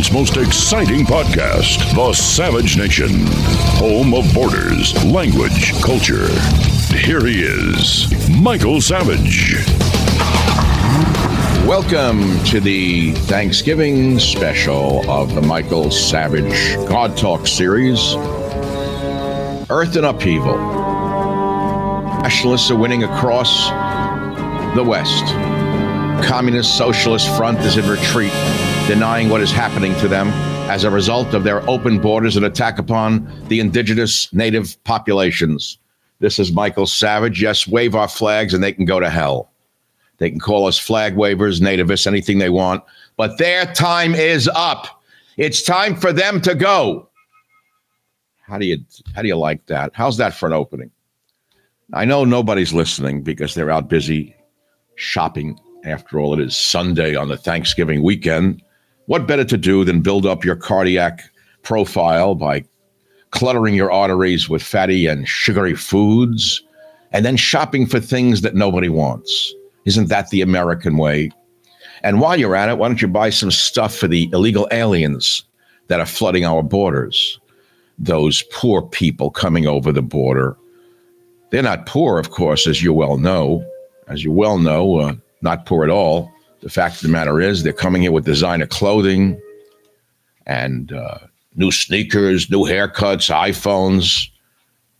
[0.00, 3.10] world's most exciting podcast, The Savage Nation,
[3.76, 6.26] home of borders, language, culture.
[6.96, 9.56] Here he is, Michael Savage.
[11.66, 18.14] Welcome to the Thanksgiving special of the Michael Savage God Talk series.
[19.68, 20.56] Earth in upheaval.
[22.22, 23.68] Nationalists are winning across
[24.74, 25.26] the West.
[26.26, 28.32] Communist Socialist Front is in retreat,
[28.90, 30.26] denying what is happening to them
[30.68, 35.78] as a result of their open borders and attack upon the indigenous native populations.
[36.18, 37.40] This is Michael Savage.
[37.40, 39.52] Yes, wave our flags and they can go to hell.
[40.18, 42.82] They can call us flag wavers, nativists, anything they want,
[43.16, 45.00] but their time is up.
[45.36, 47.08] It's time for them to go.
[48.42, 48.78] How do you
[49.14, 49.92] how do you like that?
[49.94, 50.90] How's that for an opening?
[51.92, 54.34] I know nobody's listening because they're out busy
[54.96, 55.60] shopping.
[55.84, 58.64] After all, it is Sunday on the Thanksgiving weekend.
[59.06, 61.22] What better to do than build up your cardiac
[61.62, 62.64] profile by
[63.30, 66.62] cluttering your arteries with fatty and sugary foods
[67.12, 69.54] and then shopping for things that nobody wants?
[69.84, 71.30] Isn't that the American way?
[72.02, 75.44] And while you're at it, why don't you buy some stuff for the illegal aliens
[75.88, 77.38] that are flooding our borders?
[77.98, 80.56] Those poor people coming over the border.
[81.50, 83.64] They're not poor, of course, as you well know.
[84.08, 86.32] As you well know, uh, not poor at all.
[86.60, 89.40] The fact of the matter is, they're coming here with designer clothing
[90.46, 91.18] and uh,
[91.54, 94.28] new sneakers, new haircuts, iPhones.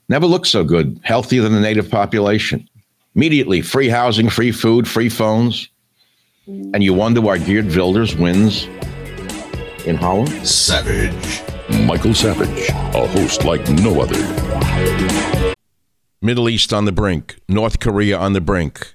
[0.09, 2.69] Never looked so good, healthier than the native population.
[3.15, 5.69] Immediately, free housing, free food, free phones.
[6.47, 8.65] And you wonder why Geert Wilders wins
[9.85, 10.47] in Holland?
[10.47, 11.43] Savage.
[11.87, 15.55] Michael Savage, a host like no other.
[16.23, 18.95] Middle East on the brink, North Korea on the brink.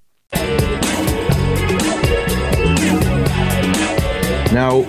[4.53, 4.81] Now,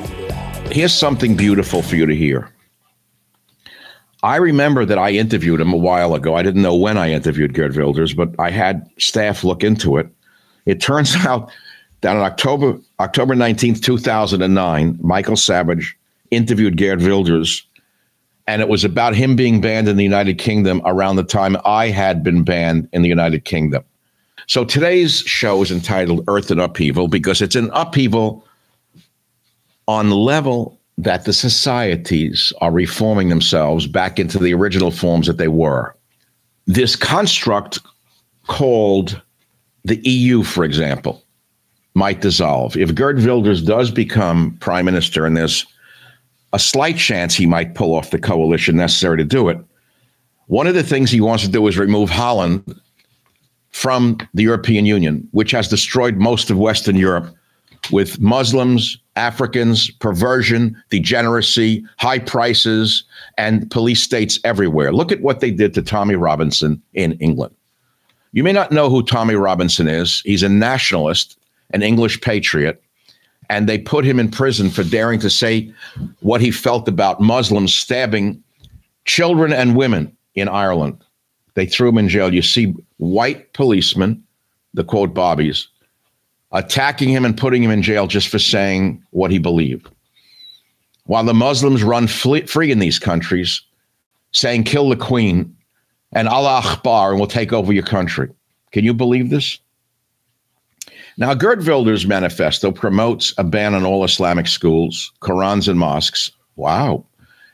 [0.72, 2.50] here's something beautiful for you to hear.
[4.24, 6.34] I remember that I interviewed him a while ago.
[6.34, 10.08] I didn't know when I interviewed Geert Wilders, but I had staff look into it.
[10.66, 11.52] It turns out
[12.00, 15.96] that on October October 19th, 2009, Michael Savage
[16.32, 17.64] interviewed Geert Wilders,
[18.48, 21.88] and it was about him being banned in the United Kingdom around the time I
[21.88, 23.84] had been banned in the United Kingdom.
[24.46, 28.46] So today's show is entitled Earth in Upheaval because it's an upheaval
[29.88, 35.38] on the level that the societies are reforming themselves back into the original forms that
[35.38, 35.96] they were.
[36.66, 37.80] This construct
[38.46, 39.20] called
[39.84, 41.22] the EU, for example,
[41.94, 42.76] might dissolve.
[42.76, 45.66] If Geert Wilders does become prime minister, and there's
[46.52, 49.58] a slight chance he might pull off the coalition necessary to do it,
[50.46, 52.62] one of the things he wants to do is remove Holland
[53.72, 57.34] from the European Union, which has destroyed most of Western Europe
[57.90, 63.04] with Muslims, Africans, perversion, degeneracy, high prices,
[63.36, 64.92] and police states everywhere.
[64.92, 67.54] Look at what they did to Tommy Robinson in England.
[68.32, 70.20] You may not know who Tommy Robinson is.
[70.20, 71.36] He's a nationalist,
[71.70, 72.82] an English patriot,
[73.50, 75.72] and they put him in prison for daring to say
[76.20, 78.42] what he felt about Muslims stabbing
[79.04, 81.04] children and women in Ireland.
[81.54, 82.32] They threw him in jail.
[82.32, 84.22] You see white policemen,
[84.74, 85.66] the quote Bobbies,
[86.52, 89.88] attacking him and putting him in jail just for saying what he believed.
[91.04, 93.62] while the Muslims run free in these countries,
[94.32, 95.54] saying, kill the queen
[96.12, 98.28] and Allah Akbar, and we'll take over your country.
[98.70, 99.58] Can you believe this?
[101.18, 106.30] Now, Geert Wilders' manifesto promotes a ban on all Islamic schools, Qurans, and mosques.
[106.56, 107.04] Wow.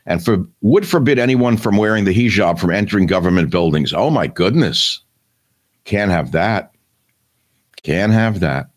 [0.05, 3.93] And for, would forbid anyone from wearing the hijab from entering government buildings.
[3.93, 5.01] Oh, my goodness.
[5.89, 6.71] Can't have that.
[7.81, 8.69] Can't have that.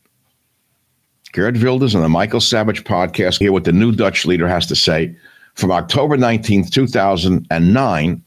[1.35, 3.39] Geert Wilders on the Michael Savage podcast.
[3.39, 5.15] Hear what the new Dutch leader has to say
[5.53, 8.25] from October 19th, 2009.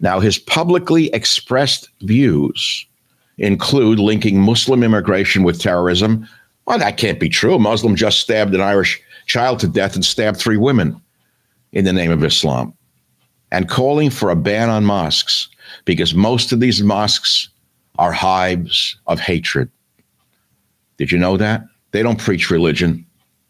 [0.00, 2.84] Now, his publicly expressed views
[3.38, 6.28] include linking Muslim immigration with terrorism.
[6.66, 7.54] Well, that can't be true.
[7.54, 11.00] A Muslim just stabbed an Irish child to death and stabbed three women
[11.72, 12.74] in the name of Islam.
[13.50, 15.48] And calling for a ban on mosques
[15.86, 17.48] because most of these mosques
[17.98, 19.70] are hives of hatred.
[20.96, 21.64] Did you know that?
[21.92, 23.06] They don't preach religion,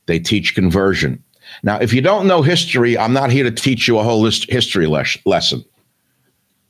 [0.07, 1.23] they teach conversion.
[1.63, 4.87] Now, if you don't know history, I'm not here to teach you a whole history
[4.87, 5.65] les- lesson.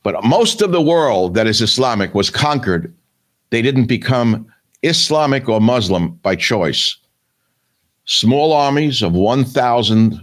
[0.03, 2.93] But most of the world that is Islamic was conquered
[3.49, 4.47] they didn't become
[4.83, 6.97] Islamic or Muslim by choice.
[8.05, 10.19] Small armies of 1,000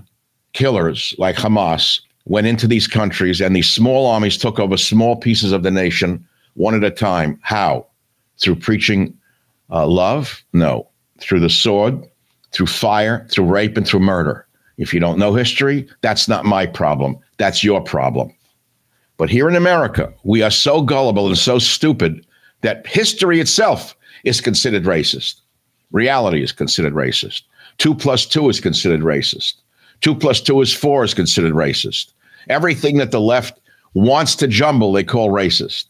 [0.53, 5.53] killers like Hamas went into these countries, and these small armies took over small pieces
[5.53, 7.39] of the nation one at a time.
[7.43, 7.87] How?
[8.39, 9.17] Through preaching
[9.71, 10.43] uh, love?
[10.53, 10.89] No.
[11.21, 12.05] Through the sword,
[12.53, 14.47] through fire, through rape, and through murder.
[14.79, 17.17] If you don't know history, that's not my problem.
[17.39, 18.35] That's your problem.
[19.17, 22.27] But here in America, we are so gullible and so stupid
[22.63, 25.41] that history itself is considered racist.
[25.93, 27.43] Reality is considered racist.
[27.79, 29.55] Two plus two is considered racist.
[30.01, 32.13] Two plus two is four is considered racist.
[32.49, 33.61] Everything that the left
[33.95, 35.85] wants to jumble, they call racist.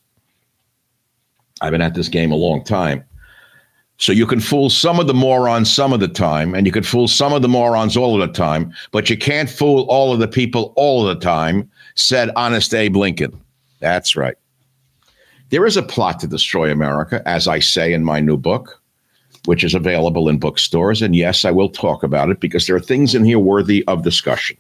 [1.63, 3.05] I've been at this game a long time.
[3.99, 6.83] So you can fool some of the morons some of the time, and you can
[6.83, 10.19] fool some of the morons all of the time, but you can't fool all of
[10.19, 13.41] the people all of the time, said Honest Abe Lincoln.
[13.79, 14.35] That's right.
[15.51, 18.81] There is a plot to destroy America, as I say in my new book,
[19.45, 21.01] which is available in bookstores.
[21.01, 24.03] And yes, I will talk about it because there are things in here worthy of
[24.03, 24.57] discussion.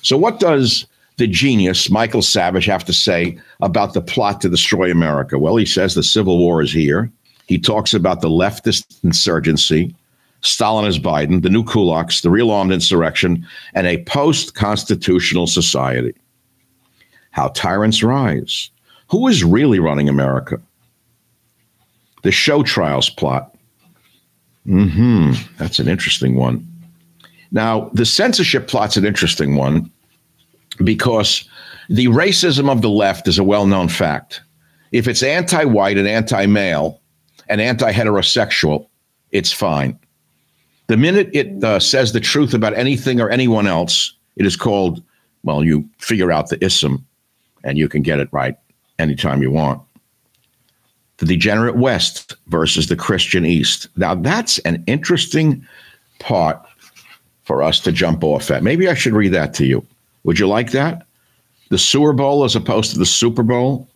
[0.00, 0.86] So, what does
[1.22, 5.38] the genius, Michael Savage, have to say about the plot to destroy America?
[5.38, 7.12] Well, he says the Civil War is here.
[7.46, 9.94] He talks about the leftist insurgency,
[10.40, 16.12] Stalin is Biden, the new kulaks, the real armed insurrection, and a post constitutional society.
[17.30, 18.68] How tyrants rise.
[19.08, 20.60] Who is really running America?
[22.24, 23.54] The show trials plot.
[24.66, 26.66] Hmm, that's an interesting one.
[27.52, 29.88] Now, the censorship plot's an interesting one
[30.84, 31.48] because
[31.88, 34.40] the racism of the left is a well-known fact.
[34.92, 37.00] If it's anti-white and anti-male
[37.48, 38.86] and anti-heterosexual,
[39.30, 39.98] it's fine.
[40.88, 45.02] The minute it uh, says the truth about anything or anyone else, it is called,
[45.42, 47.06] well, you figure out the ism
[47.64, 48.56] and you can get it right
[48.98, 49.80] anytime you want.
[51.18, 53.88] The degenerate West versus the Christian East.
[53.96, 55.66] Now, that's an interesting
[56.18, 56.60] part
[57.44, 58.62] for us to jump off at.
[58.62, 59.86] Maybe I should read that to you.
[60.24, 61.06] Would you like that?
[61.70, 63.88] The Sewer Bowl as opposed to the Super Bowl?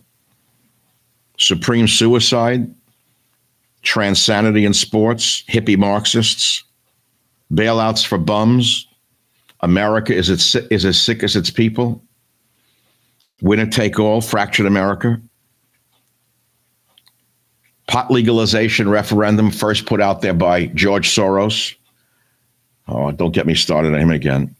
[1.38, 2.74] Supreme suicide?
[3.82, 5.42] Transanity in sports?
[5.48, 6.64] Hippie Marxists?
[7.52, 8.86] Bailouts for bums?
[9.60, 12.02] America is, it, is as sick as its people?
[13.42, 15.20] winner take all, fractured America.
[17.86, 21.74] Pot legalization referendum first put out there by George Soros.
[22.88, 24.55] Oh, don't get me started on him again.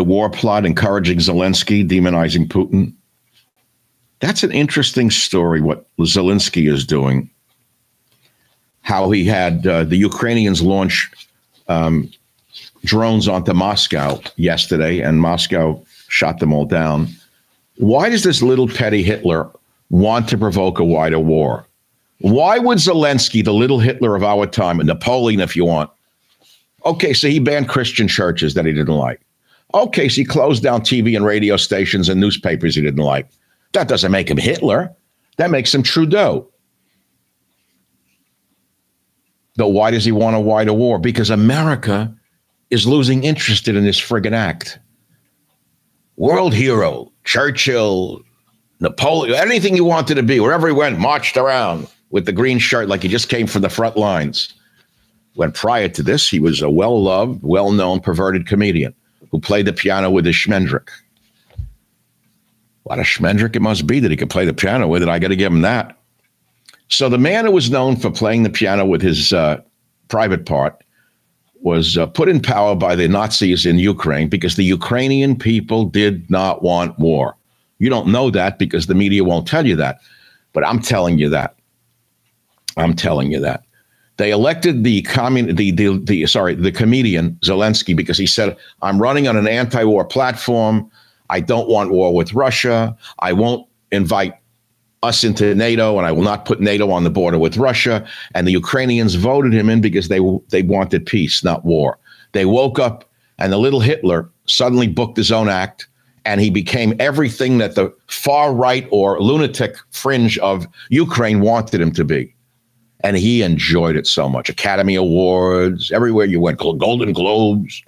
[0.00, 2.94] The war plot encouraging Zelensky, demonizing Putin.
[4.20, 7.28] That's an interesting story, what Zelensky is doing.
[8.80, 11.10] How he had uh, the Ukrainians launch
[11.68, 12.10] um,
[12.82, 17.08] drones onto Moscow yesterday, and Moscow shot them all down.
[17.76, 19.50] Why does this little petty Hitler
[19.90, 21.66] want to provoke a wider war?
[22.20, 25.90] Why would Zelensky, the little Hitler of our time, and Napoleon, if you want,
[26.86, 29.20] okay, so he banned Christian churches that he didn't like.
[29.74, 33.28] Okay, so he closed down TV and radio stations and newspapers he didn't like.
[33.72, 34.94] That doesn't make him Hitler.
[35.36, 36.48] That makes him Trudeau.
[39.56, 40.98] But why does he want a wider war?
[40.98, 42.12] Because America
[42.70, 44.78] is losing interest in this friggin' act.
[46.16, 48.20] World hero, Churchill,
[48.80, 52.88] Napoleon, anything you wanted to be, wherever he went, marched around with the green shirt
[52.88, 54.52] like he just came from the front lines.
[55.34, 58.94] When prior to this, he was a well loved, well known perverted comedian
[59.30, 60.88] who played the piano with his Schmendrick.
[62.84, 65.08] What a Schmendrick it must be that he could play the piano with it.
[65.08, 65.96] I got to give him that.
[66.88, 69.60] So the man who was known for playing the piano with his uh,
[70.08, 70.82] private part
[71.62, 76.28] was uh, put in power by the Nazis in Ukraine because the Ukrainian people did
[76.30, 77.36] not want war.
[77.78, 80.00] You don't know that because the media won't tell you that,
[80.52, 81.54] but I'm telling you that.
[82.76, 83.64] I'm telling you that.
[84.20, 89.00] They elected the commun the, the the sorry the comedian Zelensky because he said I'm
[89.00, 90.90] running on an anti-war platform.
[91.30, 92.94] I don't want war with Russia.
[93.20, 94.34] I won't invite
[95.02, 98.06] us into NATO, and I will not put NATO on the border with Russia.
[98.34, 101.98] And the Ukrainians voted him in because they they wanted peace, not war.
[102.32, 103.08] They woke up,
[103.38, 105.88] and the little Hitler suddenly booked his own act,
[106.26, 111.92] and he became everything that the far right or lunatic fringe of Ukraine wanted him
[111.92, 112.34] to be.
[113.02, 114.48] And he enjoyed it so much.
[114.48, 117.82] Academy Awards, everywhere you went, Golden Globes,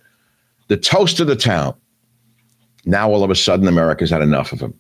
[0.69, 1.75] the toast of the town.
[2.85, 4.75] Now all of a sudden, America's had enough of him.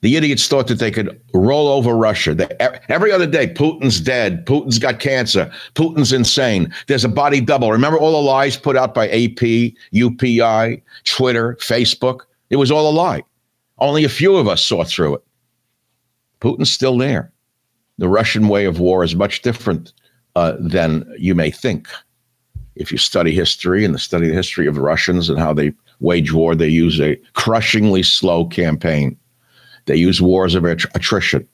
[0.00, 2.34] The idiots thought that they could roll over Russia.
[2.34, 2.46] They,
[2.88, 4.46] every other day, Putin's dead.
[4.46, 5.50] Putin's got cancer.
[5.74, 6.72] Putin's insane.
[6.86, 7.72] There's a body double.
[7.72, 12.20] Remember all the lies put out by AP, UPI, Twitter, Facebook?
[12.50, 13.24] It was all a lie.
[13.78, 15.24] Only a few of us saw through it.
[16.40, 17.32] Putin's still there.
[17.98, 19.92] The Russian way of war is much different
[20.36, 21.88] uh, than you may think.
[22.76, 25.72] If you study history and the study the history of the Russians and how they
[26.00, 29.18] wage war, they use a crushingly slow campaign
[29.88, 31.48] they use wars of attrition.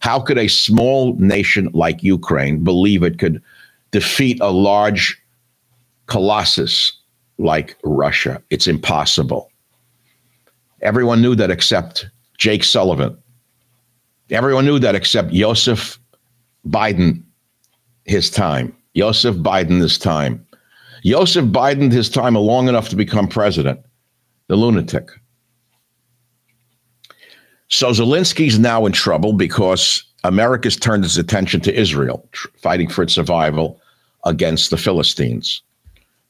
[0.00, 3.42] How could a small nation like Ukraine believe it could
[3.90, 5.20] defeat a large
[6.06, 6.92] colossus
[7.38, 8.42] like Russia?
[8.50, 9.50] It's impossible.
[10.82, 13.16] Everyone knew that except Jake Sullivan.
[14.32, 15.98] Everyone knew that except Joseph
[16.66, 17.22] Biden,
[18.04, 18.74] his time.
[18.96, 20.44] Joseph Biden, his time.
[21.04, 23.80] Joseph Biden, his time long enough to become president.
[24.48, 25.10] The lunatic.
[27.68, 33.02] So Zelensky's now in trouble because America's turned its attention to Israel, tr- fighting for
[33.02, 33.80] its survival
[34.24, 35.62] against the Philistines.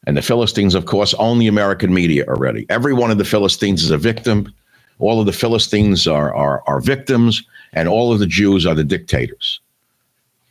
[0.07, 2.67] And the Philistines, of course, own the American media already.
[2.69, 4.53] Every one of the Philistines is a victim.
[4.99, 8.85] All of the Philistines are, are, are victims, and all of the Jews are the
[8.85, 9.61] dictators.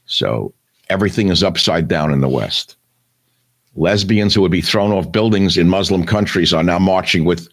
[0.05, 0.53] So
[0.89, 2.75] everything is upside down in the West.
[3.75, 7.47] Lesbians who would be thrown off buildings in Muslim countries are now marching with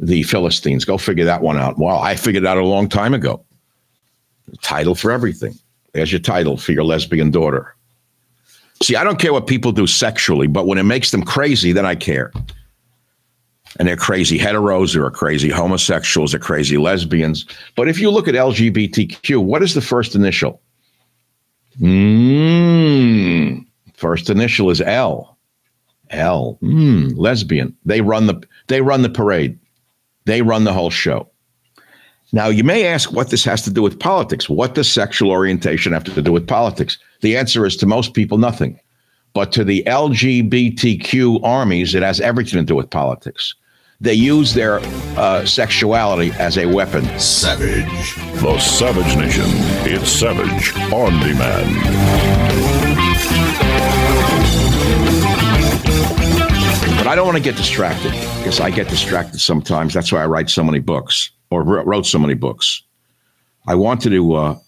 [0.00, 0.84] the Philistines.
[0.84, 1.78] Go figure that one out.
[1.78, 3.44] Well, I figured out a long time ago.
[4.62, 5.54] Title for everything.
[5.92, 7.74] There's your title for your lesbian daughter.
[8.82, 11.86] See, I don't care what people do sexually, but when it makes them crazy, then
[11.86, 12.32] I care.
[13.78, 17.46] And they're crazy heteros, they're crazy homosexuals, they're crazy lesbians.
[17.76, 20.60] But if you look at LGBTQ, what is the first initial?
[21.80, 25.38] Mm, first initial is L.
[26.10, 26.58] L.
[26.62, 27.76] Mm, lesbian.
[27.84, 29.58] They run the they run the parade.
[30.24, 31.30] They run the whole show.
[32.32, 34.48] Now, you may ask what this has to do with politics.
[34.48, 36.98] What does sexual orientation have to do with politics?
[37.22, 38.78] The answer is to most people, nothing.
[39.32, 43.54] But to the LGBTQ armies, it has everything to do with politics.
[44.00, 44.80] They use their
[45.18, 47.04] uh, sexuality as a weapon.
[47.18, 48.14] Savage.
[48.40, 49.44] The Savage Nation.
[49.84, 51.76] It's Savage on demand.
[56.96, 59.92] But I don't want to get distracted because I get distracted sometimes.
[59.92, 62.82] That's why I write so many books or wrote so many books.
[63.66, 64.58] I wanted to uh,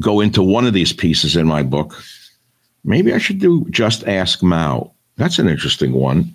[0.00, 2.00] go into one of these pieces in my book.
[2.84, 4.92] Maybe I should do Just Ask Mao.
[5.16, 6.34] That's an interesting one.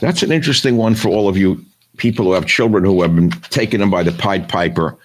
[0.00, 1.64] That's an interesting one for all of you
[1.96, 4.98] people who have children who have been taken in by the Pied Piper,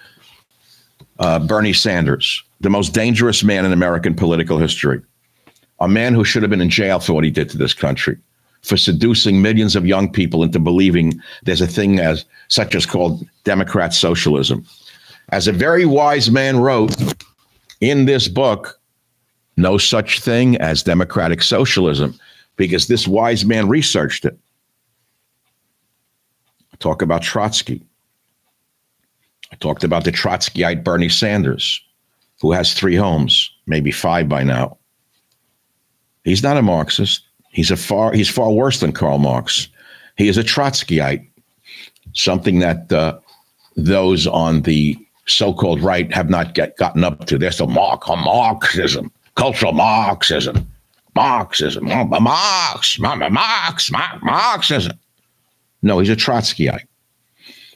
[1.18, 5.00] uh, Bernie Sanders, the most dangerous man in American political history,
[5.80, 8.18] a man who should have been in jail for what he did to this country
[8.62, 13.26] for seducing millions of young people into believing there's a thing as such as called
[13.44, 14.64] democrat socialism.
[15.30, 16.94] As a very wise man wrote
[17.80, 18.80] in this book,
[19.56, 22.18] no such thing as democratic socialism,
[22.56, 24.38] because this wise man researched it.
[26.72, 27.82] I talk about Trotsky.
[29.52, 31.80] I talked about the Trotskyite Bernie Sanders,
[32.40, 34.78] who has three homes, maybe five by now.
[36.24, 37.22] He's not a Marxist.
[37.50, 39.68] He's a far he's far worse than Karl Marx.
[40.16, 41.28] He is a Trotskyite,
[42.14, 43.18] something that uh,
[43.76, 47.38] those on the so-called right have not get, gotten up to.
[47.38, 50.66] There's still Mark, Marxism, cultural Marxism,
[51.14, 54.98] Marxism, oh, Marx, Marx, Marxism.
[55.82, 56.86] No, he's a Trotskyite.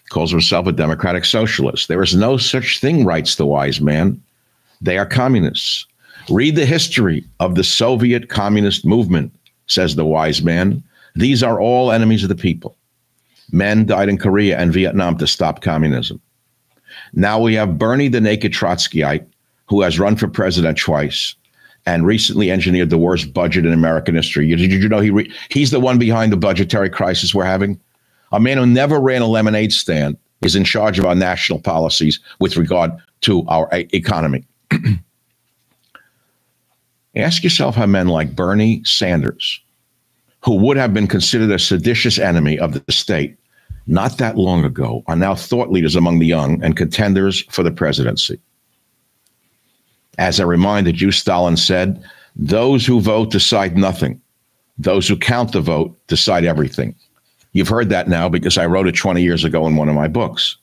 [0.08, 1.88] Calls himself a democratic socialist.
[1.88, 4.22] There is no such thing, writes the wise man.
[4.80, 5.86] They are communists.
[6.30, 9.32] Read the history of the Soviet communist movement
[9.66, 10.82] says the wise man.
[11.14, 12.76] These are all enemies of the people.
[13.52, 16.20] Men died in Korea and Vietnam to stop communism.
[17.12, 19.26] Now we have Bernie the naked Trotskyite,
[19.66, 21.34] who has run for president twice,
[21.86, 24.48] and recently engineered the worst budget in American history.
[24.54, 27.80] Did you know he re- he's the one behind the budgetary crisis we're having?
[28.32, 32.20] A man who never ran a lemonade stand is in charge of our national policies
[32.40, 32.90] with regard
[33.22, 34.44] to our economy.
[37.14, 39.60] Ask yourself how men like Bernie Sanders,
[40.44, 43.36] who would have been considered a seditious enemy of the state
[43.86, 47.70] not that long ago, are now thought leaders among the young and contenders for the
[47.70, 48.40] presidency.
[50.18, 52.02] As a reminder, Joe Stalin said,
[52.34, 54.20] Those who vote decide nothing.
[54.78, 56.94] Those who count the vote decide everything.
[57.52, 60.08] You've heard that now because I wrote it 20 years ago in one of my
[60.08, 60.56] books.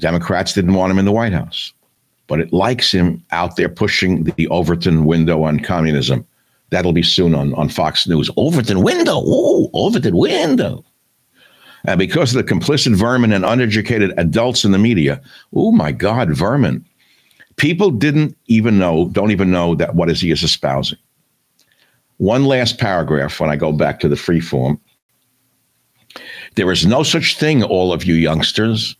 [0.00, 1.72] Democrats didn't want him in the White House,
[2.26, 6.26] but it likes him out there pushing the Overton window on communism.
[6.70, 8.30] That'll be soon on, on Fox News.
[8.36, 9.22] Overton window.
[9.24, 10.84] Oh, Overton window.
[11.84, 15.20] And because of the complicit vermin and uneducated adults in the media,
[15.54, 16.84] oh my God, vermin.
[17.56, 20.98] People didn't even know, don't even know that what is he is espousing.
[22.18, 24.80] One last paragraph when I go back to the free form.
[26.54, 28.96] There is no such thing, all of you youngsters,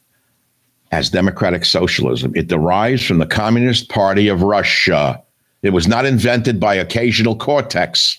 [0.91, 2.33] as democratic socialism.
[2.35, 5.23] It derives from the Communist Party of Russia.
[5.63, 8.19] It was not invented by occasional cortex.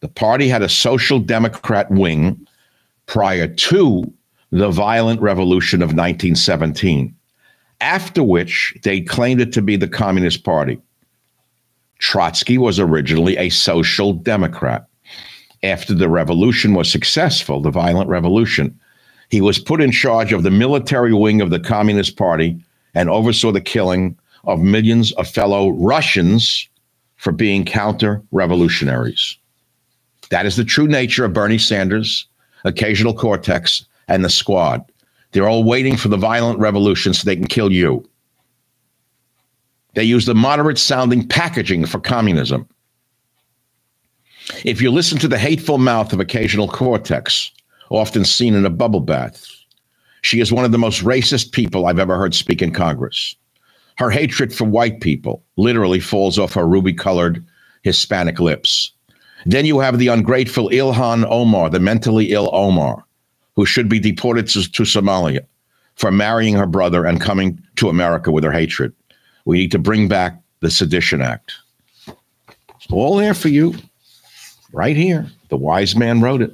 [0.00, 2.46] The party had a social democrat wing
[3.06, 4.12] prior to
[4.50, 7.14] the violent revolution of 1917
[7.80, 10.80] after which they claimed it to be the Communist Party.
[11.98, 14.86] Trotsky was originally a social democrat.
[15.62, 18.78] After the revolution was successful, the violent revolution,
[19.30, 22.58] he was put in charge of the military wing of the Communist Party
[22.94, 26.68] and oversaw the killing of millions of fellow Russians
[27.16, 29.38] for being counter revolutionaries.
[30.30, 32.26] That is the true nature of Bernie Sanders,
[32.64, 34.84] occasional cortex, and the squad.
[35.34, 38.08] They're all waiting for the violent revolution so they can kill you.
[39.94, 42.68] They use the moderate sounding packaging for communism.
[44.64, 47.50] If you listen to the hateful mouth of occasional cortex,
[47.90, 49.44] often seen in a bubble bath,
[50.22, 53.34] she is one of the most racist people I've ever heard speak in Congress.
[53.96, 57.44] Her hatred for white people literally falls off her ruby colored
[57.82, 58.92] Hispanic lips.
[59.46, 63.04] Then you have the ungrateful Ilhan Omar, the mentally ill Omar,
[63.56, 65.44] who should be deported to, to Somalia
[65.96, 68.92] for marrying her brother and coming to America with her hatred.
[69.44, 71.52] We need to bring back the Sedition Act.
[72.06, 73.74] It's all there for you,
[74.72, 75.26] right here.
[75.48, 76.52] The wise man wrote it.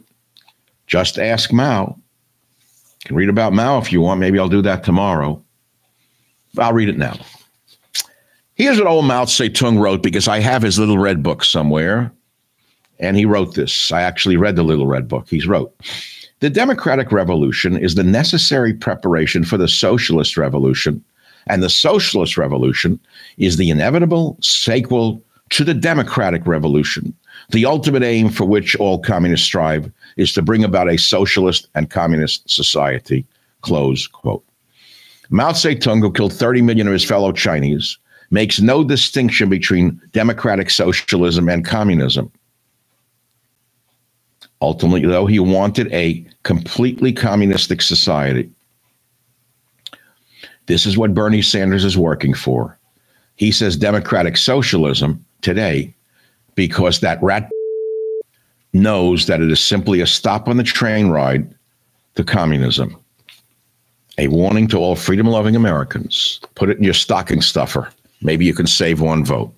[0.87, 1.97] Just ask Mao.
[1.97, 4.21] You can read about Mao if you want.
[4.21, 5.43] Maybe I'll do that tomorrow.
[6.59, 7.17] I'll read it now.
[8.55, 12.13] Here's what old Mao Zedong wrote because I have his little red book somewhere.
[12.99, 13.91] And he wrote this.
[13.91, 15.27] I actually read the little red book.
[15.31, 15.75] He's wrote.
[16.40, 21.05] The democratic revolution is the necessary preparation for the socialist revolution,
[21.46, 22.98] and the socialist revolution
[23.37, 27.14] is the inevitable sequel to the democratic revolution.
[27.50, 31.90] The ultimate aim for which all communists strive is to bring about a socialist and
[31.90, 33.26] communist society.
[33.61, 34.44] Close quote.
[35.29, 37.98] Mao Zedong, who killed 30 million of his fellow Chinese,
[38.31, 42.33] makes no distinction between democratic socialism and communism.
[44.62, 48.51] Ultimately, though, he wanted a completely communistic society.
[50.66, 52.79] This is what Bernie Sanders is working for.
[53.37, 55.94] He says democratic socialism today
[56.55, 57.51] because that rat
[58.73, 61.53] knows that it is simply a stop on the train ride
[62.14, 62.96] to communism.
[64.18, 67.90] A warning to all freedom loving Americans put it in your stocking stuffer.
[68.20, 69.55] Maybe you can save one vote.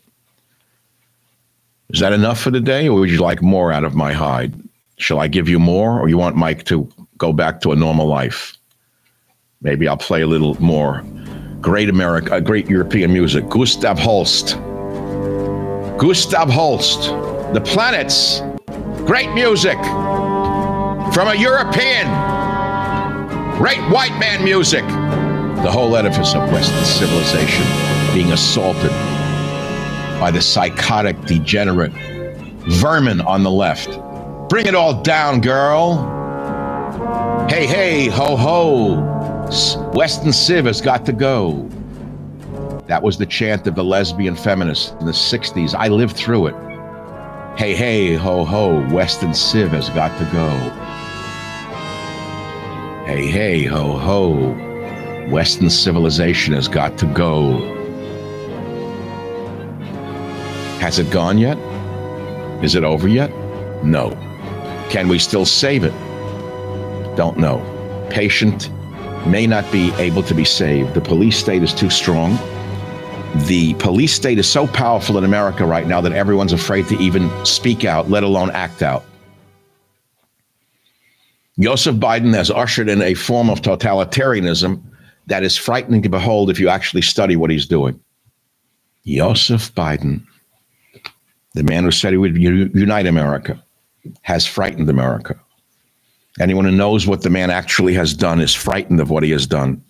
[1.91, 4.55] Is that enough for the day, or would you like more out of my hide?
[5.03, 6.89] Shall I give you more, or you want Mike to
[7.19, 8.57] go back to a normal life?
[9.61, 11.05] Maybe I'll play a little more
[11.61, 13.49] great America, uh, great European music.
[13.49, 14.57] Gustav Holst.
[15.99, 17.09] Gustav Holst,
[17.53, 18.43] The Planets.
[19.05, 19.77] Great music
[21.13, 22.07] from a European.
[23.59, 24.87] Great white man music.
[25.65, 27.67] The whole edifice of Western civilization
[28.15, 28.91] being assaulted
[30.21, 31.93] by the psychotic, degenerate
[32.69, 33.99] vermin on the left.
[34.53, 35.95] Bring it all down, girl.
[37.49, 39.01] Hey, hey, ho, ho.
[39.95, 41.67] Western Civ has got to go.
[42.87, 45.75] That was the chant of the lesbian feminists in the 60s.
[45.75, 46.55] I lived through it.
[47.57, 48.87] Hey, hey, ho, ho.
[48.91, 50.51] Western Civ has got to go.
[53.07, 55.31] Hey, hey, ho, ho.
[55.31, 57.53] Western civilization has got to go.
[60.79, 61.57] Has it gone yet?
[62.63, 63.31] Is it over yet?
[63.83, 64.15] No.
[64.93, 65.95] Can we still save it?
[67.17, 67.59] Don't know.
[68.11, 68.71] Patient
[69.27, 70.93] may not be able to be saved.
[70.93, 72.39] The police state is too strong.
[73.47, 77.31] the police state is so powerful in America right now that everyone's afraid to even
[77.47, 79.05] speak out, let alone act out.
[81.59, 84.83] Joseph Biden has ushered in a form of totalitarianism
[85.29, 87.99] that is frightening to behold if you actually study what he's doing.
[89.07, 90.23] Joseph Biden,
[91.55, 93.63] the man who said he would unite America,
[94.23, 95.39] has frightened America.
[96.41, 99.47] Anyone who knows what the man actually has done is frightened of what he has
[99.47, 99.83] done.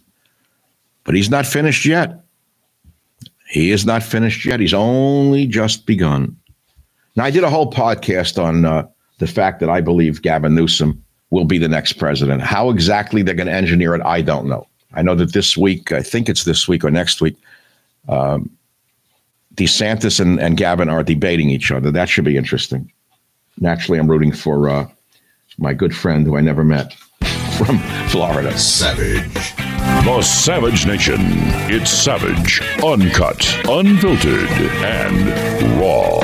[1.05, 2.25] But he's not finished yet.
[3.49, 4.61] He is not finished yet.
[4.61, 6.37] He's only just begun.
[7.17, 11.03] Now, I did a whole podcast on uh, the fact that I believe Gavin Newsom
[11.31, 12.43] will be the next president.
[12.43, 14.67] How exactly they're going to engineer it, I don't know.
[14.95, 17.37] I know that this week, I think it's this week or next week,
[18.09, 18.51] um,
[19.55, 21.91] DeSantis and, and Gavin are debating each other.
[21.91, 22.91] That should be interesting.
[23.59, 24.89] Naturally, I'm rooting for uh,
[25.59, 26.93] my good friend who I never met
[27.59, 28.57] from Florida.
[28.59, 29.55] Savage.
[30.05, 31.19] The Savage Nation.
[31.71, 34.49] It's savage, uncut, unfiltered,
[34.83, 36.21] and raw.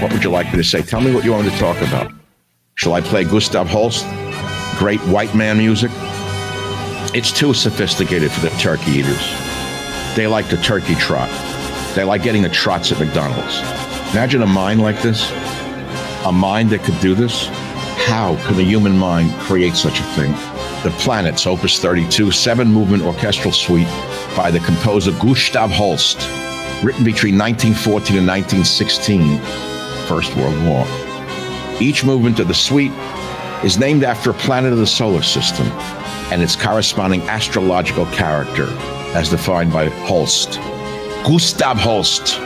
[0.00, 0.82] What would you like me to say?
[0.82, 2.12] Tell me what you want to talk about.
[2.74, 4.04] Shall I play Gustav Holst?
[4.78, 5.90] Great white man music?
[7.14, 9.32] It's too sophisticated for the turkey eaters.
[10.14, 11.30] They like the turkey trot.
[11.94, 13.60] They like getting the trots at McDonald's.
[14.14, 15.28] Imagine a mind like this.
[16.24, 17.48] A mind that could do this.
[18.06, 20.30] How could a human mind create such a thing?
[20.84, 23.88] The Planets, Opus 32, seven movement orchestral suite
[24.36, 26.18] by the composer Gustav Holst,
[26.84, 29.40] written between 1914 and 1916,
[30.06, 30.86] First World War.
[31.80, 32.92] Each movement of the suite
[33.64, 35.66] is named after a planet of the solar system
[36.30, 38.68] and its corresponding astrological character,
[39.16, 40.60] as defined by Holst.
[41.24, 42.38] Gustav Holst,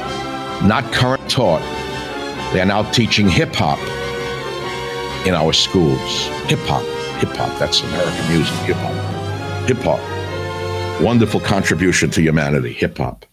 [0.62, 1.62] not current taught.
[2.52, 3.78] They are now teaching hip hop
[5.26, 6.26] in our schools.
[6.48, 6.84] Hip hop
[7.18, 7.58] hip hop.
[7.58, 9.68] That's American music, hip hop.
[9.68, 11.02] Hip hop.
[11.02, 13.26] Wonderful contribution to humanity, hip hop.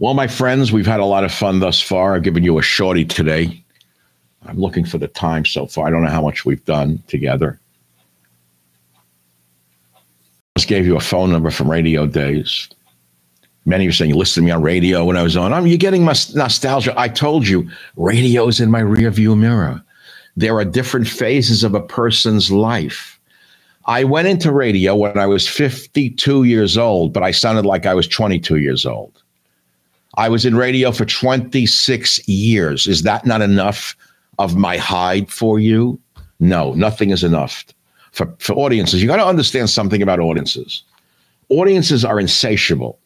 [0.00, 2.14] Well, my friends, we've had a lot of fun thus far.
[2.14, 3.62] I've given you a shorty today.
[4.46, 5.86] I'm looking for the time so far.
[5.86, 7.60] I don't know how much we've done together.
[10.56, 12.68] Just gave you a phone number from radio days.
[13.66, 15.52] Many you saying you listened to me on radio when I was on.
[15.52, 16.92] I'm you're getting my nostalgia.
[16.98, 19.82] I told you, radio's in my rearview mirror
[20.36, 23.20] there are different phases of a person's life.
[23.86, 27.94] I went into radio when I was 52 years old, but I sounded like I
[27.94, 29.22] was 22 years old.
[30.16, 32.86] I was in radio for 26 years.
[32.86, 33.96] Is that not enough
[34.38, 36.00] of my hide for you?
[36.40, 37.64] No, nothing is enough.
[38.12, 40.82] For, for audiences, you got to understand something about audiences.
[41.48, 42.98] Audiences are insatiable.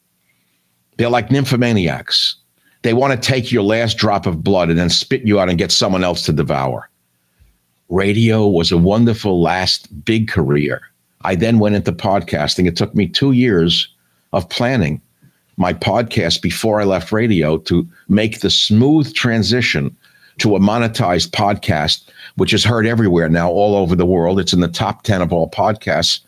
[0.98, 2.34] They're like nymphomaniacs.
[2.82, 5.58] They want to take your last drop of blood and then spit you out and
[5.58, 6.88] get someone else to devour
[7.88, 10.82] radio was a wonderful last big career.
[11.22, 12.66] I then went into podcasting.
[12.66, 13.88] It took me two years
[14.32, 15.00] of planning
[15.56, 19.96] my podcast before I left radio to make the smooth transition
[20.38, 24.38] to a monetized podcast, which is heard everywhere now, all over the world.
[24.38, 26.20] It's in the top 10 of all podcasts,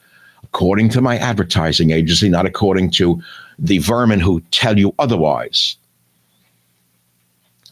[0.42, 3.22] according to my advertising agency, not according to
[3.60, 5.76] the vermin who tell you otherwise.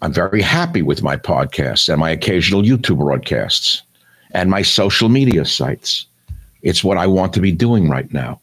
[0.01, 3.83] I'm very happy with my podcasts and my occasional YouTube broadcasts
[4.33, 6.07] and my social media sites.
[6.63, 8.41] It's what I want to be doing right now.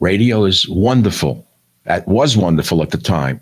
[0.00, 1.46] Radio is wonderful.
[1.84, 3.40] That was wonderful at the time.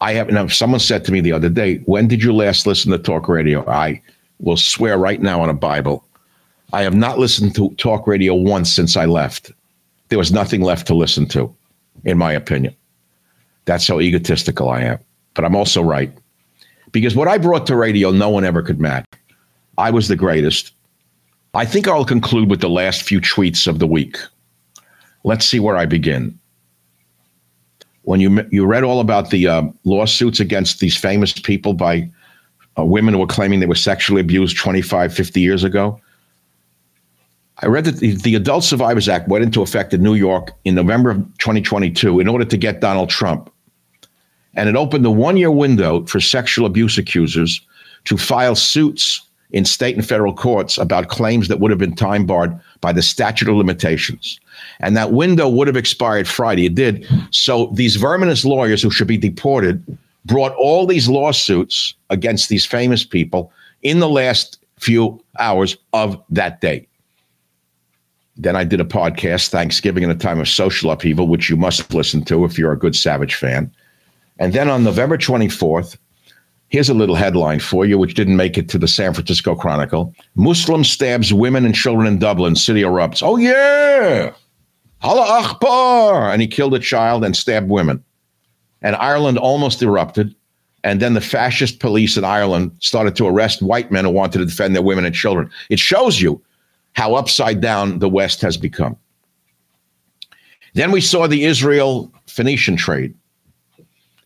[0.00, 2.92] I have now someone said to me the other day, when did you last listen
[2.92, 3.68] to talk radio?
[3.68, 4.02] I
[4.40, 6.04] will swear right now on a Bible.
[6.72, 9.52] I have not listened to talk radio once since I left.
[10.08, 11.54] There was nothing left to listen to,
[12.04, 12.74] in my opinion.
[13.64, 14.98] That's how egotistical I am
[15.38, 16.12] but I'm also right.
[16.90, 19.04] Because what I brought to radio, no one ever could match.
[19.78, 20.72] I was the greatest.
[21.54, 24.18] I think I'll conclude with the last few tweets of the week.
[25.22, 26.36] Let's see where I begin.
[28.02, 32.10] When you you read all about the uh, lawsuits against these famous people by
[32.76, 36.00] uh, women who were claiming they were sexually abused 25, 50 years ago,
[37.60, 40.74] I read that the, the Adult Survivors Act went into effect in New York in
[40.74, 43.50] November of 2022 in order to get Donald Trump
[44.58, 47.60] and it opened the one year window for sexual abuse accusers
[48.04, 52.26] to file suits in state and federal courts about claims that would have been time
[52.26, 54.40] barred by the statute of limitations.
[54.80, 56.66] And that window would have expired Friday.
[56.66, 57.06] It did.
[57.30, 59.82] So these verminous lawyers who should be deported
[60.24, 66.60] brought all these lawsuits against these famous people in the last few hours of that
[66.60, 66.88] day.
[68.38, 71.92] Then I did a podcast, Thanksgiving in a time of social upheaval, which you must
[71.92, 73.70] listen to if you're a good Savage fan.
[74.38, 75.96] And then on November 24th,
[76.68, 80.14] here's a little headline for you, which didn't make it to the San Francisco Chronicle
[80.36, 83.22] Muslim stabs women and children in Dublin, city erupts.
[83.24, 84.32] Oh, yeah.
[85.02, 86.30] Allah Akbar!
[86.30, 88.04] And he killed a child and stabbed women.
[88.82, 90.32] And Ireland almost erupted.
[90.84, 94.46] And then the fascist police in Ireland started to arrest white men who wanted to
[94.46, 95.50] defend their women and children.
[95.70, 96.40] It shows you
[96.98, 98.96] how upside down the West has become.
[100.74, 103.14] Then we saw the Israel Phoenician trade.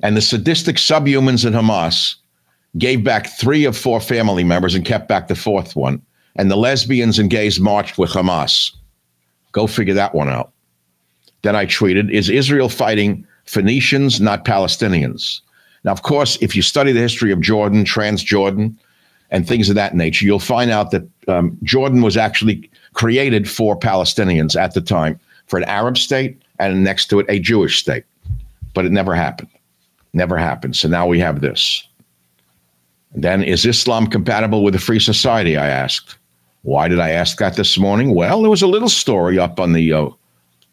[0.03, 2.15] And the sadistic subhumans in Hamas
[2.79, 6.01] gave back three of four family members and kept back the fourth one.
[6.37, 8.75] And the lesbians and gays marched with Hamas.
[9.53, 10.51] Go figure that one out.
[11.43, 15.43] Then I tweeted Is Israel fighting Phoenicians, not Palestinians?
[15.85, 18.75] Now, of course, if you study the history of Jordan, Transjordan,
[19.33, 23.77] and things of that nature, you'll find out that um, Jordan was actually created for
[23.77, 28.05] Palestinians at the time, for an Arab state, and next to it, a Jewish state.
[28.75, 29.49] But it never happened.
[30.13, 30.77] Never happened.
[30.77, 31.83] So now we have this.
[33.15, 35.57] Then, is Islam compatible with a free society?
[35.57, 36.17] I asked.
[36.63, 38.15] Why did I ask that this morning?
[38.15, 40.09] Well, there was a little story up on the uh,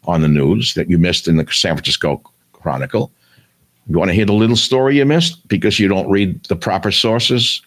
[0.04, 3.10] on the news that you missed in the San Francisco Chronicle.
[3.88, 6.92] You want to hear the little story you missed because you don't read the proper
[6.92, 7.62] sources?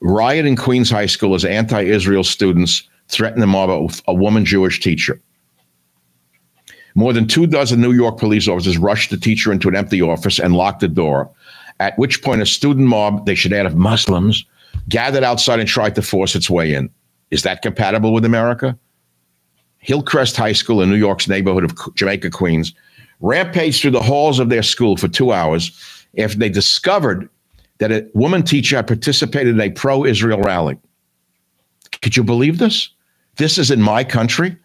[0.00, 4.80] Riot in Queens High School as anti-Israel students threaten to mob a, a woman Jewish
[4.80, 5.20] teacher.
[6.94, 10.38] More than two dozen New York police officers rushed the teacher into an empty office
[10.38, 11.30] and locked the door,
[11.78, 14.44] at which point a student mob, they should add of Muslims,
[14.88, 16.88] gathered outside and tried to force its way in.
[17.30, 18.78] Is that compatible with America?
[19.78, 22.72] Hillcrest High School in New York's neighborhood of Jamaica, Queens,
[23.20, 25.70] rampaged through the halls of their school for two hours
[26.18, 27.28] after they discovered
[27.78, 30.78] that a woman teacher had participated in a pro Israel rally.
[32.02, 32.90] Could you believe this?
[33.36, 34.56] This is in my country.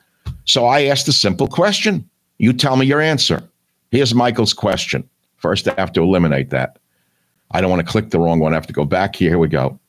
[0.45, 2.09] So I asked a simple question.
[2.37, 3.43] You tell me your answer.
[3.91, 5.07] Here's Michael's question.
[5.37, 6.77] First, I have to eliminate that.
[7.51, 8.53] I don't want to click the wrong one.
[8.53, 9.29] I have to go back here.
[9.29, 9.79] Here we go.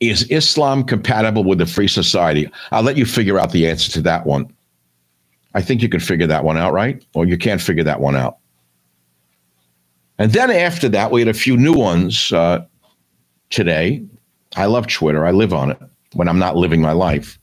[0.00, 2.50] Is Islam compatible with a free society?
[2.70, 4.52] I'll let you figure out the answer to that one.
[5.54, 7.04] I think you can figure that one out, right?
[7.14, 8.38] Or you can't figure that one out.
[10.18, 12.64] And then after that, we had a few new ones uh,
[13.50, 14.04] today.
[14.56, 15.26] I love Twitter.
[15.26, 15.78] I live on it
[16.12, 17.38] when I'm not living my life.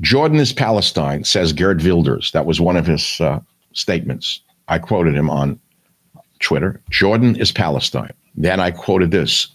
[0.00, 2.32] Jordan is Palestine, says Geert Wilders.
[2.32, 3.40] That was one of his uh,
[3.72, 4.40] statements.
[4.68, 5.60] I quoted him on
[6.40, 6.80] Twitter.
[6.90, 8.12] Jordan is Palestine.
[8.34, 9.48] Then I quoted this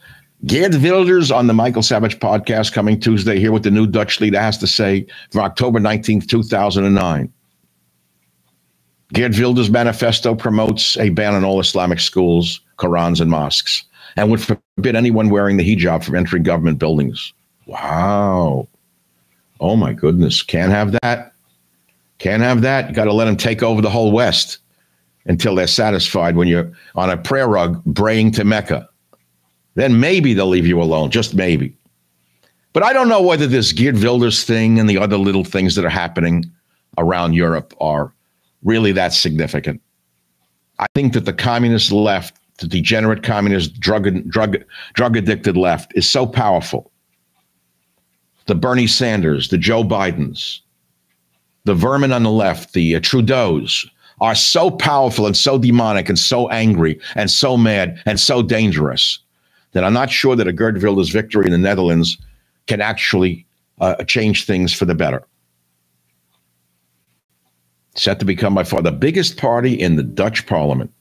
[0.46, 3.40] Geert Wilders on the Michael Savage podcast coming Tuesday.
[3.40, 7.34] Here what the new Dutch leader has to say for October 19th, 2009.
[9.14, 13.84] Geert Wilders' manifesto promotes a ban on all Islamic schools, Qurans, and mosques,
[14.16, 17.34] and would forbid anyone wearing the hijab from entering government buildings.
[17.66, 18.68] Wow.
[19.60, 20.44] Oh my goodness.
[20.44, 21.34] Can't have that.
[22.20, 22.90] Can't have that.
[22.90, 24.60] You got to let them take over the whole West
[25.26, 28.90] until they're satisfied when you're on a prayer rug praying to Mecca
[29.78, 31.78] then maybe they'll leave you alone, just maybe.
[32.74, 35.86] But I don't know whether this Geert Wilders thing and the other little things that
[35.86, 36.46] are happening
[36.98, 38.12] around Europe are
[38.64, 39.82] really that significant.
[40.80, 44.58] I think that the communist left, the degenerate communist, drug, drug,
[44.94, 46.92] drug addicted left, is so powerful.
[48.46, 50.60] The Bernie Sanders, the Joe Bidens,
[51.66, 53.86] the vermin on the left, the uh, Trudeau's,
[54.22, 59.20] are so powerful and so demonic and so angry and so mad and so dangerous
[59.74, 62.18] that I'm not sure that a Geert Wilders victory in the Netherlands
[62.66, 63.46] can actually
[63.80, 65.24] uh, change things for the better.
[67.98, 70.92] Set to become by far the biggest party in the Dutch parliament.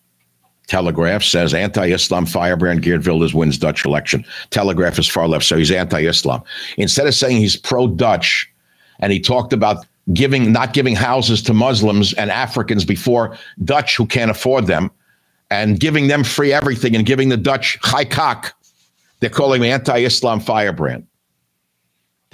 [0.67, 4.25] Telegraph says anti-Islam firebrand Geert Wilders wins Dutch election.
[4.51, 6.43] Telegraph is far left, so he's anti-Islam.
[6.77, 8.51] Instead of saying he's pro-Dutch,
[8.99, 14.07] and he talked about giving not giving houses to Muslims and Africans before Dutch who
[14.07, 14.91] can't afford them,
[15.51, 18.57] and giving them free everything and giving the Dutch high cock
[19.21, 21.07] they're calling him anti-Islam firebrand.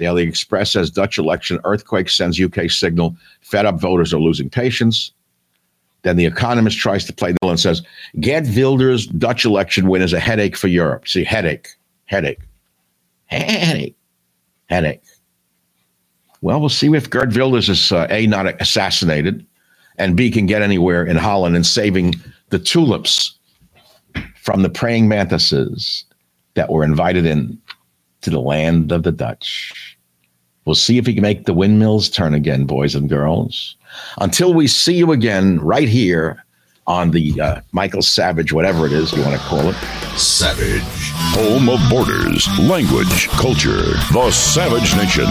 [0.03, 3.15] Daily Express says Dutch election earthquake sends UK signal.
[3.39, 5.13] Fed up voters are losing patience.
[6.01, 7.81] Then the Economist tries to play the and says
[8.19, 11.07] Geert Wilders' Dutch election win is a headache for Europe.
[11.07, 11.69] See, headache,
[12.03, 12.41] headache,
[13.27, 13.95] headache,
[14.65, 15.03] headache.
[16.41, 19.45] Well, we'll see if Geert Wilders is uh, a not assassinated,
[19.97, 22.15] and b can get anywhere in Holland and saving
[22.49, 23.39] the tulips
[24.35, 26.03] from the praying mantises
[26.55, 27.57] that were invited in
[28.23, 29.92] to the land of the Dutch.
[30.65, 33.75] We'll see if we can make the windmills turn again, boys and girls.
[34.19, 36.43] Until we see you again right here
[36.87, 39.75] on the uh, Michael Savage, whatever it is you want to call it.
[40.17, 40.83] Savage.
[41.35, 43.93] Home of borders, language, culture.
[44.11, 45.25] The Savage Nation.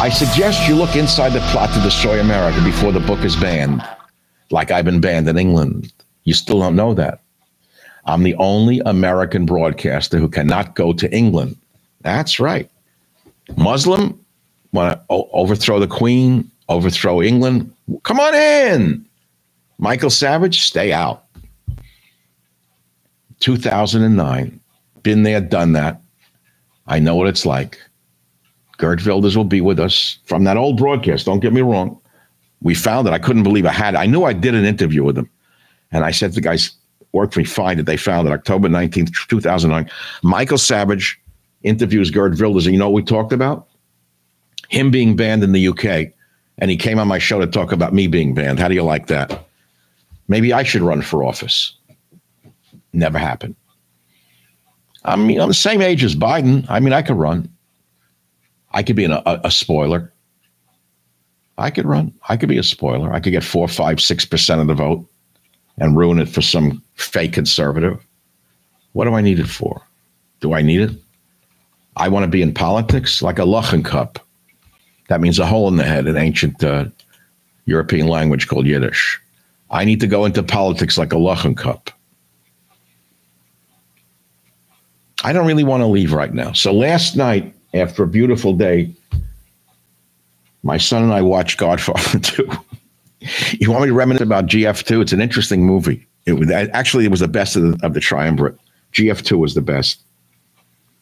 [0.00, 3.82] I suggest you look inside the plot to destroy America before the book is banned,
[4.50, 5.92] like I've been banned in England.
[6.24, 7.20] You still don't know that.
[8.06, 11.56] I'm the only American broadcaster who cannot go to England.
[12.02, 12.70] That's right.
[13.56, 14.18] Muslim,
[14.72, 17.72] want to overthrow the queen, overthrow England.
[18.02, 19.06] Come on in.
[19.78, 21.24] Michael Savage, stay out.
[23.40, 24.60] 2009.
[25.02, 26.00] Been there, done that.
[26.86, 27.78] I know what it's like.
[28.78, 31.26] Geert Wilders will be with us from that old broadcast.
[31.26, 32.00] Don't get me wrong.
[32.62, 33.12] We found it.
[33.12, 33.94] I couldn't believe I had.
[33.94, 35.28] I knew I did an interview with him.
[35.92, 36.72] And I said to the guys,
[37.12, 39.88] work for me fine that they found it October 19th, 2009.
[40.22, 41.20] Michael Savage
[41.64, 42.66] interviews Geert Wilders.
[42.66, 43.66] And you know what we talked about?
[44.68, 46.12] Him being banned in the UK.
[46.58, 48.60] And he came on my show to talk about me being banned.
[48.60, 49.46] How do you like that?
[50.28, 51.76] Maybe I should run for office.
[52.92, 53.56] Never happened.
[55.04, 56.64] I mean, I'm the same age as Biden.
[56.68, 57.48] I mean, I could run.
[58.70, 60.12] I could be a, a, spoiler.
[61.58, 62.12] I could run.
[62.28, 63.12] I could be a spoiler.
[63.12, 65.06] I could get four, five, six percent of the vote
[65.78, 68.04] and ruin it for some fake conservative.
[68.92, 69.82] What do I need it for?
[70.40, 71.03] Do I need it?
[71.96, 74.16] I want to be in politics like a loch in kop.
[75.08, 76.86] That means a hole in the head, an ancient uh,
[77.66, 79.20] European language called Yiddish.
[79.70, 81.90] I need to go into politics like a loch in kop.
[85.22, 86.52] I don't really want to leave right now.
[86.52, 88.92] So last night, after a beautiful day,
[90.62, 92.50] my son and I watched Godfather 2.
[93.58, 95.02] you want me to reminisce about GF2?
[95.02, 96.06] It's an interesting movie.
[96.26, 98.58] It was actually it was the best of the, of the triumvirate.
[98.92, 100.00] GF2 was the best.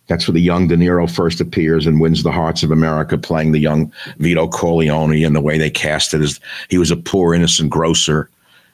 [0.08, 3.52] That's where the young De Niro first appears and wins the hearts of America, playing
[3.52, 5.24] the young Vito Corleone.
[5.24, 8.28] And the way they cast it is he was a poor, innocent grocer,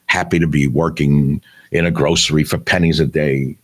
[0.07, 3.57] happy to be working in a grocery for pennies a day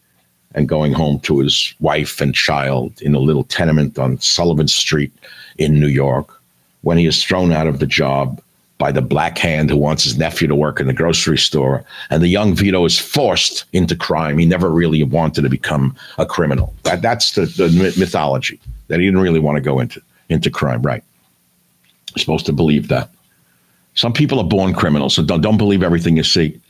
[0.55, 5.13] and going home to his wife and child in a little tenement on Sullivan Street
[5.59, 6.41] in New York
[6.83, 8.41] when he is thrown out of the job
[8.85, 11.83] by the black hand who wants his nephew to work in the grocery store.
[12.11, 14.37] And the young Vito is forced into crime.
[14.37, 16.75] He never really wanted to become a criminal.
[16.83, 20.83] That, that's the, the mythology that he didn't really want to go into, into crime,
[20.83, 21.03] right?
[22.15, 23.09] You're supposed to believe that.
[23.95, 26.61] Some people are born criminals, so don't, don't believe everything you see.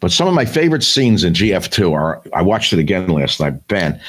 [0.00, 3.68] But some of my favorite scenes in GF2 are I watched it again last night.
[3.68, 4.00] Ben,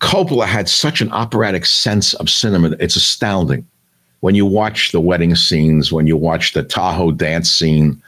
[0.00, 2.76] Coppola had such an operatic sense of cinema.
[2.78, 3.66] It's astounding.
[4.22, 8.00] When you watch the wedding scenes, when you watch the Tahoe dance scene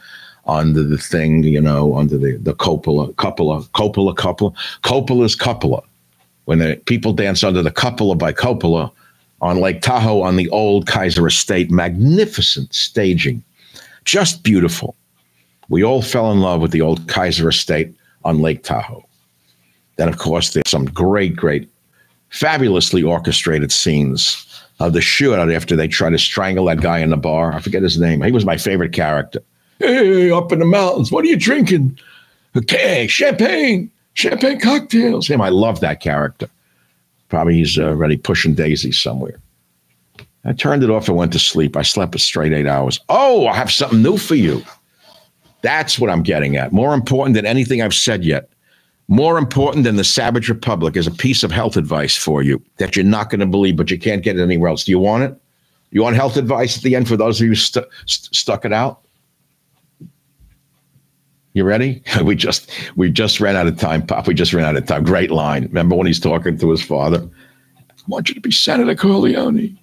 [0.45, 5.83] under the thing, you know, under the, the Coppola, Coppola, Coppola, Coppola, Coppola's Coppola.
[6.45, 8.93] When the people dance under the Coppola by Coppola
[9.41, 13.43] on Lake Tahoe on the old Kaiser Estate, magnificent staging,
[14.05, 14.95] just beautiful.
[15.67, 19.05] We all fell in love with the old Kaiser Estate on Lake Tahoe.
[19.97, 21.69] Then, of course, there's some great, great,
[22.29, 24.45] fabulously orchestrated scenes
[24.79, 27.53] of the shootout after they try to strangle that guy in the bar.
[27.53, 28.21] I forget his name.
[28.21, 29.41] He was my favorite character.
[29.79, 31.97] Hey, up in the mountains, what are you drinking?
[32.55, 35.27] Okay, champagne, champagne cocktails.
[35.27, 36.49] Him, I love that character.
[37.29, 39.39] Probably he's uh, already pushing Daisy somewhere.
[40.45, 41.75] I turned it off and went to sleep.
[41.75, 42.99] I slept a straight eight hours.
[43.09, 44.63] Oh, I have something new for you.
[45.61, 46.71] That's what I'm getting at.
[46.71, 48.49] More important than anything I've said yet.
[49.07, 52.95] More important than the Savage Republic is a piece of health advice for you that
[52.95, 54.83] you're not going to believe, but you can't get it anywhere else.
[54.83, 55.39] Do you want it?
[55.91, 58.73] You want health advice at the end for those of you st- st- stuck it
[58.73, 59.01] out?
[61.53, 62.03] You ready?
[62.23, 64.27] We just we just ran out of time, Pop.
[64.27, 65.03] We just ran out of time.
[65.03, 65.63] Great line.
[65.63, 67.29] Remember when he's talking to his father?
[67.79, 69.77] I want you to be Senator Corleone,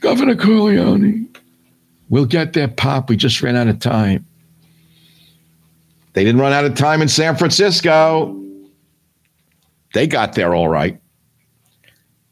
[0.00, 1.28] Governor Corleone.
[2.10, 3.08] We'll get there, Pop.
[3.08, 4.24] We just ran out of time.
[6.16, 8.42] They didn't run out of time in San Francisco.
[9.92, 10.98] They got there all right.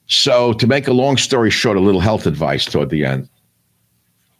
[0.06, 3.28] So, to make a long story short, a little health advice toward the end.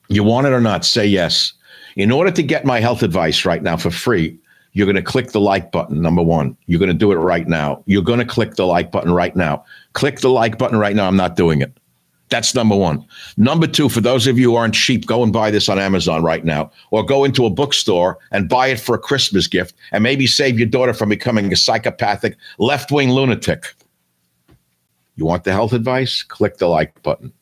[0.09, 1.53] You want it or not, say yes.
[1.97, 4.39] In order to get my health advice right now for free,
[4.73, 6.57] you're going to click the like button, number one.
[6.65, 7.83] You're going to do it right now.
[7.85, 9.63] You're going to click the like button right now.
[9.93, 11.07] Click the like button right now.
[11.07, 11.79] I'm not doing it.
[12.31, 13.07] That's number one.
[13.37, 16.23] Number two, for those of you who aren't cheap, go and buy this on Amazon
[16.23, 20.03] right now, or go into a bookstore and buy it for a Christmas gift, and
[20.03, 23.75] maybe save your daughter from becoming a psychopathic left wing lunatic.
[25.17, 26.23] You want the health advice?
[26.23, 27.33] Click the like button.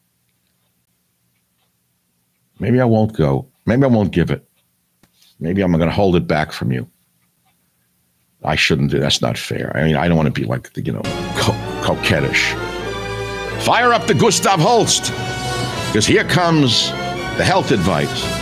[2.58, 3.48] Maybe I won't go.
[3.64, 4.46] Maybe I won't give it.
[5.40, 6.88] Maybe I'm going to hold it back from you.
[8.44, 8.98] I shouldn't do.
[8.98, 9.74] That's not fair.
[9.76, 11.02] I mean, I don't want to be like, the, you know,
[11.36, 11.52] co-
[11.82, 12.71] coquettish.
[13.64, 15.12] Fire up the Gustav Holst,
[15.86, 16.90] because here comes
[17.36, 18.41] the health advice.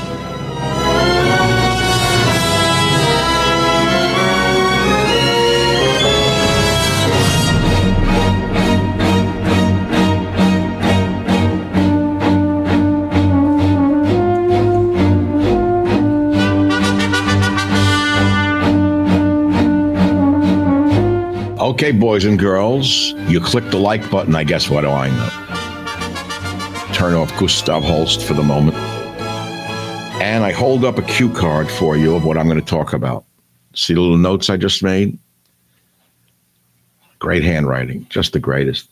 [21.71, 24.35] Okay, boys and girls, you click the like button.
[24.35, 26.93] I guess what do I know?
[26.93, 28.77] Turn off Gustav Holst for the moment.
[30.21, 32.93] And I hold up a cue card for you of what I'm going to talk
[32.93, 33.25] about.
[33.77, 35.17] See the little notes I just made?
[37.21, 38.91] Great handwriting, just the greatest.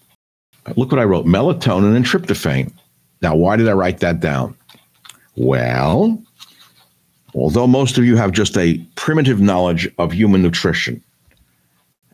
[0.77, 2.73] Look what I wrote melatonin and tryptophan.
[3.23, 4.57] Now, why did I write that down?
[5.35, 6.23] Well,
[7.35, 11.03] although most of you have just a primitive knowledge of human nutrition,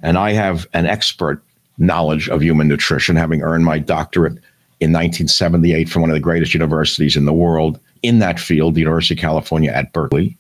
[0.04, 1.42] and I have an expert
[1.78, 4.34] knowledge of human nutrition, having earned my doctorate
[4.78, 8.80] in 1978 from one of the greatest universities in the world in that field, the
[8.80, 10.36] University of California at Berkeley.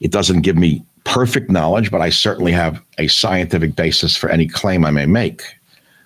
[0.00, 4.46] It doesn't give me perfect knowledge, but I certainly have a scientific basis for any
[4.46, 5.42] claim I may make.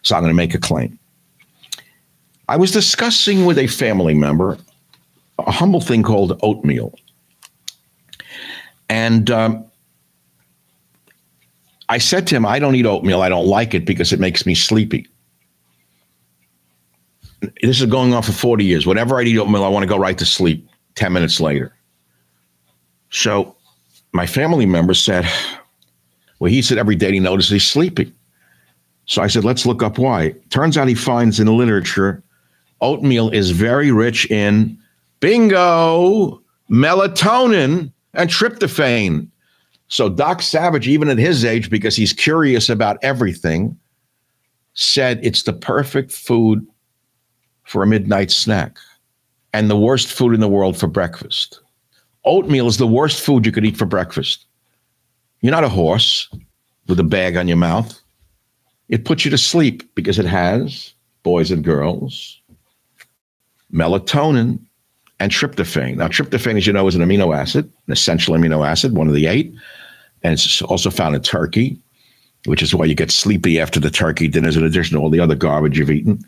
[0.03, 0.99] So I'm going to make a claim.
[2.49, 4.57] I was discussing with a family member
[5.39, 6.99] a humble thing called oatmeal.
[8.89, 9.67] And um,
[11.89, 13.22] I said to him, I don't eat oatmeal.
[13.22, 15.07] I don't like it because it makes me sleepy.
[17.62, 18.87] This is going on for 40 years.
[18.87, 21.74] Whenever I eat oatmeal, I want to go right to sleep 10 minutes later.
[23.11, 23.55] So
[24.12, 25.28] my family member said,
[26.39, 28.12] Well, he said every day he notices he's sleepy.
[29.05, 30.34] So I said, Let's look up why.
[30.51, 32.22] Turns out he finds in the literature
[32.80, 34.78] oatmeal is very rich in
[35.20, 39.28] bingo, melatonin, and tryptophan.
[39.89, 43.78] So Doc Savage, even at his age, because he's curious about everything,
[44.74, 46.66] said it's the perfect food
[47.64, 48.78] for a midnight snack
[49.53, 51.61] and the worst food in the world for breakfast.
[52.24, 54.45] Oatmeal is the worst food you could eat for breakfast.
[55.41, 56.28] You're not a horse
[56.89, 58.01] with a bag on your mouth.
[58.89, 62.41] It puts you to sleep because it has, boys and girls,
[63.72, 64.61] melatonin
[65.18, 65.97] and tryptophan.
[65.97, 69.14] Now, tryptophan, as you know, is an amino acid, an essential amino acid, one of
[69.14, 69.55] the eight.
[70.27, 71.79] And it's also found in turkey,
[72.47, 75.20] which is why you get sleepy after the turkey dinners, in addition to all the
[75.20, 76.18] other garbage you've eaten.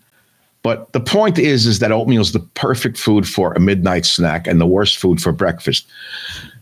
[0.62, 4.46] But the point is, is that oatmeal is the perfect food for a midnight snack
[4.46, 5.88] and the worst food for breakfast.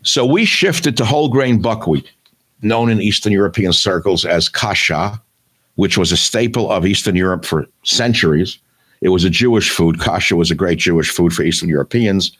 [0.03, 2.11] So we shifted to whole grain buckwheat,
[2.63, 5.21] known in Eastern European circles as kasha,
[5.75, 8.59] which was a staple of Eastern Europe for centuries.
[9.03, 10.01] It was a Jewish food.
[10.01, 12.33] Kasha was a great Jewish food for Eastern Europeans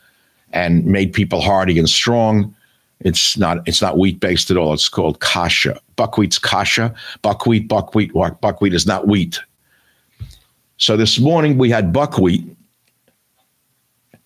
[0.55, 2.55] and made people hardy and strong.
[3.01, 4.73] It's not it's not wheat based at all.
[4.73, 5.81] It's called kasha.
[5.97, 6.95] Buckwheat's kasha.
[7.23, 9.41] Buckwheat, buckwheat, buckwheat is not wheat.
[10.79, 12.45] So this morning we had buckwheat.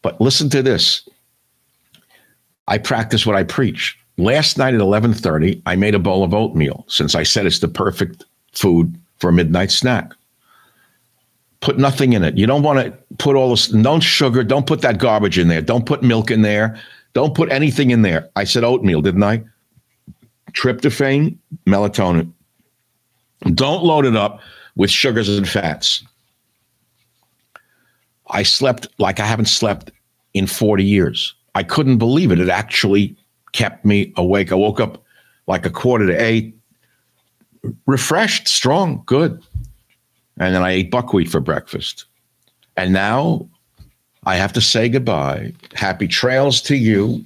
[0.03, 1.09] But listen to this.
[2.69, 3.99] I practice what I preach.
[4.17, 7.69] Last night at 11:30, I made a bowl of oatmeal since I said it's the
[7.69, 10.13] perfect food for a midnight snack.
[11.61, 12.39] Put nothing in it.
[12.39, 14.43] You don't want to put all this, no sugar.
[14.43, 15.61] Don't put that garbage in there.
[15.61, 16.81] Don't put milk in there.
[17.13, 18.29] Don't put anything in there.
[18.37, 19.43] I said oatmeal, didn't I?
[20.53, 21.37] Tryptophan,
[21.67, 22.33] melatonin.
[23.55, 24.41] Don't load it up
[24.77, 26.05] with sugars and fats.
[28.29, 29.91] I slept like I haven't slept
[30.35, 31.35] in 40 years.
[31.55, 32.41] I couldn't believe it.
[32.41, 33.17] It actually
[33.53, 34.53] kept me awake.
[34.53, 35.03] I woke up
[35.47, 36.57] like a quarter to eight,
[37.87, 39.43] refreshed, strong, good.
[40.39, 42.05] And then I ate buckwheat for breakfast.
[42.77, 43.49] And now
[44.25, 45.53] I have to say goodbye.
[45.75, 47.25] Happy trails to you.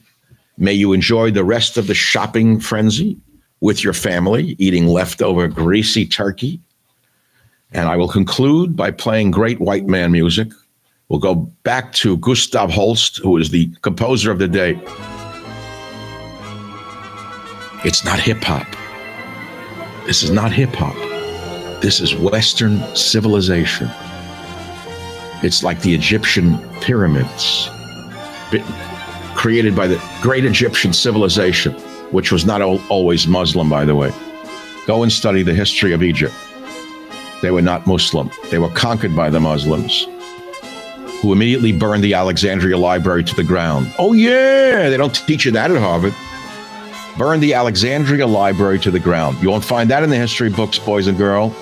[0.56, 3.16] May you enjoy the rest of the shopping frenzy
[3.60, 6.60] with your family, eating leftover greasy turkey.
[7.72, 10.48] And I will conclude by playing great white man music
[11.08, 11.34] We'll go
[11.64, 14.80] back to Gustav Holst, who is the composer of the day.
[17.84, 18.66] It's not hip hop.
[20.06, 20.94] This is not hip hop.
[21.82, 23.90] This is Western civilization.
[25.44, 27.68] It's like the Egyptian pyramids,
[29.34, 31.74] created by the great Egyptian civilization,
[32.12, 34.10] which was not always Muslim, by the way.
[34.86, 36.32] Go and study the history of Egypt.
[37.42, 40.06] They were not Muslim, they were conquered by the Muslims
[41.20, 43.92] who immediately burned the Alexandria Library to the ground.
[43.98, 46.14] Oh, yeah, they don't teach you that at Harvard.
[47.18, 49.42] Burned the Alexandria Library to the ground.
[49.42, 51.54] You won't find that in the history books, boys and girls,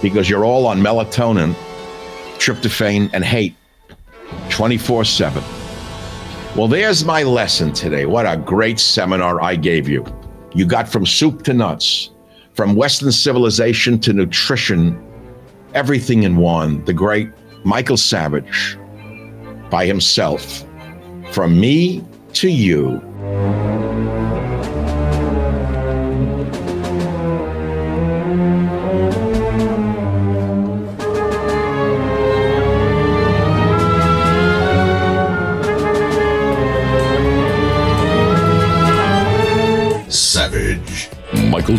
[0.00, 1.56] because you're all on melatonin,
[2.40, 3.54] tryptophan, and hate
[4.48, 5.44] 24 7.
[6.56, 8.06] Well, there's my lesson today.
[8.06, 10.04] What a great seminar I gave you.
[10.52, 12.10] You got from soup to nuts,
[12.54, 15.00] from Western civilization to nutrition,
[15.74, 16.84] everything in one.
[16.86, 17.28] The great
[17.64, 18.76] Michael Savage
[19.70, 20.64] by himself.
[21.30, 23.00] From me to you.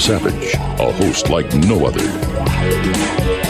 [0.02, 3.41] Savage, a host like no other.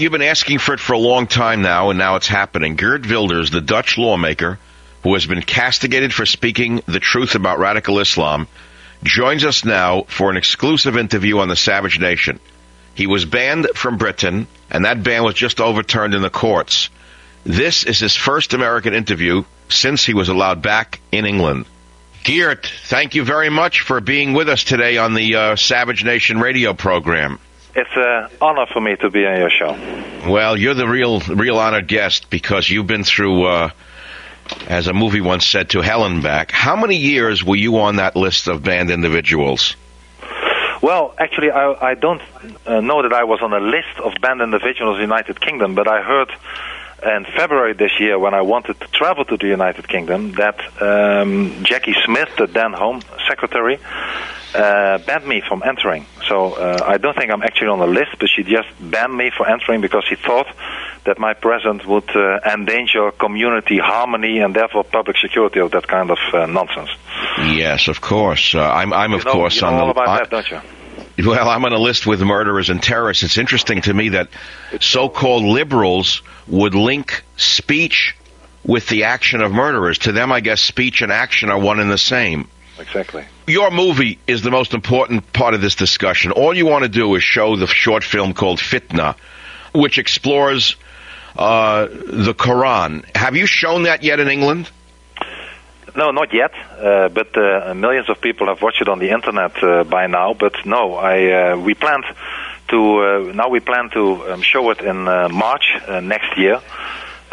[0.00, 2.76] You've been asking for it for a long time now, and now it's happening.
[2.76, 4.58] Geert Wilders, the Dutch lawmaker
[5.02, 8.48] who has been castigated for speaking the truth about radical Islam,
[9.02, 12.38] joins us now for an exclusive interview on the Savage Nation.
[12.94, 16.90] He was banned from Britain, and that ban was just overturned in the courts.
[17.44, 21.64] This is his first American interview since he was allowed back in England.
[22.24, 26.38] Geert, thank you very much for being with us today on the uh, Savage Nation
[26.38, 27.38] radio program.
[27.74, 29.72] It's an honor for me to be on your show.
[30.28, 33.70] Well, you're the real, real honored guest because you've been through, uh,
[34.66, 36.50] as a movie once said, to hell and back.
[36.50, 39.76] How many years were you on that list of banned individuals?
[40.82, 42.22] Well, actually, I, I don't
[42.66, 45.74] uh, know that I was on a list of banned individuals in the United Kingdom,
[45.74, 46.32] but I heard
[47.02, 51.64] in February this year, when I wanted to travel to the United Kingdom, that um,
[51.64, 53.78] Jacqui Smith, the then Home Secretary,
[54.54, 56.06] uh, banned me from entering.
[56.26, 59.30] So uh, I don't think I'm actually on the list, but she just banned me
[59.36, 60.46] for entering because she thought
[61.04, 66.10] that my presence would uh, endanger community harmony and therefore public security of that kind
[66.10, 66.90] of uh, nonsense.
[67.38, 68.54] Yes, of course.
[68.54, 69.82] Uh, I'm, I'm of you know, course you know on the.
[69.84, 70.60] all about I- that, don't you?
[71.26, 73.22] Well, I'm on a list with murderers and terrorists.
[73.22, 74.28] It's interesting to me that
[74.80, 78.16] so-called liberals would link speech
[78.64, 79.98] with the action of murderers.
[79.98, 82.48] To them, I guess speech and action are one and the same.
[82.78, 83.24] Exactly.
[83.46, 86.32] Your movie is the most important part of this discussion.
[86.32, 89.16] All you want to do is show the short film called Fitna,
[89.74, 90.76] which explores
[91.36, 93.04] uh, the Quran.
[93.16, 94.70] Have you shown that yet in England?
[95.96, 96.52] No, not yet.
[96.54, 100.34] Uh, but uh, millions of people have watched it on the internet uh, by now.
[100.34, 102.04] But no, I uh, we planned
[102.68, 106.60] to uh, now we plan to um, show it in uh, March next year.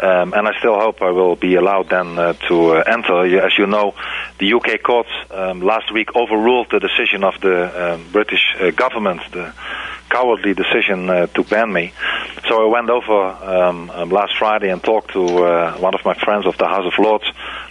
[0.00, 2.14] Um, and I still hope I will be allowed then
[2.48, 3.44] to enter.
[3.44, 3.94] As you know,
[4.38, 8.44] the UK courts um, last week overruled the decision of the um, British
[8.76, 9.52] government, the
[10.08, 11.92] cowardly decision uh, to ban me.
[12.48, 16.14] So I went over um, um, last Friday and talked to uh, one of my
[16.14, 17.24] friends of the House of Lords,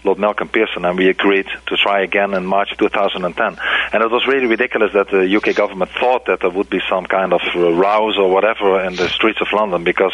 [0.03, 3.57] Lord Malcolm Pearson, and we agreed to try again in March 2010.
[3.93, 7.05] And it was really ridiculous that the UK government thought that there would be some
[7.05, 10.13] kind of rows or whatever in the streets of London because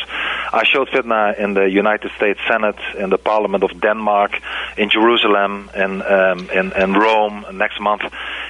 [0.54, 4.40] I showed Fitna in the United States Senate, in the Parliament of Denmark,
[4.78, 8.04] in Jerusalem, in um, in, in Rome next month,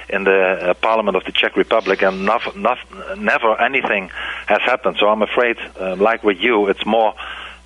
[0.08, 4.10] in the uh, Parliament of the Czech Republic, and nof- nof- never anything
[4.46, 4.96] has happened.
[5.00, 7.14] So I'm afraid, uh, like with you, it's more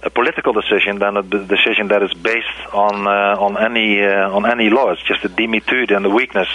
[0.03, 4.47] a political decision than a decision that is based on uh, on any uh, on
[4.47, 4.91] any law.
[4.91, 6.49] It's just the dhimmitude and the weakness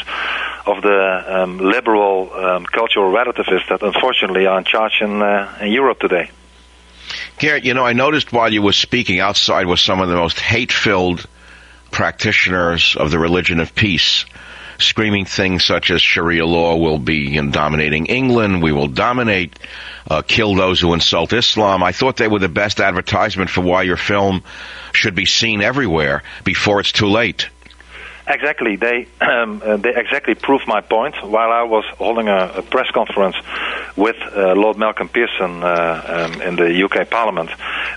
[0.65, 5.71] of the um, liberal um, cultural relativists that unfortunately are in charge in, uh, in
[5.71, 6.31] Europe today.
[7.37, 10.39] Garrett, you know, I noticed while you were speaking outside was some of the most
[10.39, 11.25] hate-filled
[11.91, 14.25] practitioners of the religion of peace,
[14.78, 19.57] screaming things such as Sharia law will be in dominating England, we will dominate,
[20.09, 21.84] uh, kill those who insult Islam.
[21.84, 24.43] I thought they were the best advertisement for why your film
[24.93, 27.49] should be seen everywhere before it's too late.
[28.26, 28.78] Exactly.
[28.78, 31.15] They um, uh, they exactly proved my point.
[31.24, 33.36] While I was holding a, a press conference
[33.95, 37.49] with uh, Lord Malcolm Pearson uh, um, in the UK Parliament,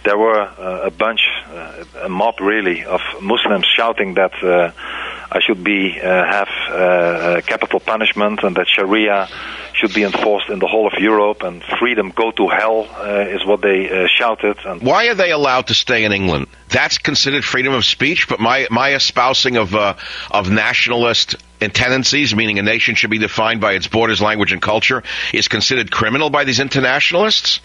[0.05, 1.21] there were uh, a bunch,
[1.53, 4.73] uh, a mob really, of Muslims shouting that uh,
[5.41, 9.29] should be uh, have uh, uh, capital punishment and that Sharia
[9.77, 13.45] should be enforced in the whole of Europe and freedom go to hell uh, is
[13.45, 14.57] what they uh, shouted.
[14.65, 16.47] And Why are they allowed to stay in England?
[16.69, 19.95] That's considered freedom of speech, but my my espousing of uh,
[20.31, 25.03] of nationalist tendencies, meaning a nation should be defined by its borders, language, and culture,
[25.33, 27.61] is considered criminal by these internationalists.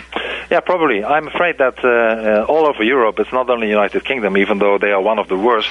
[0.49, 1.03] Yeah, probably.
[1.03, 4.77] I'm afraid that uh, uh, all over Europe, it's not only United Kingdom, even though
[4.77, 5.69] they are one of the worst.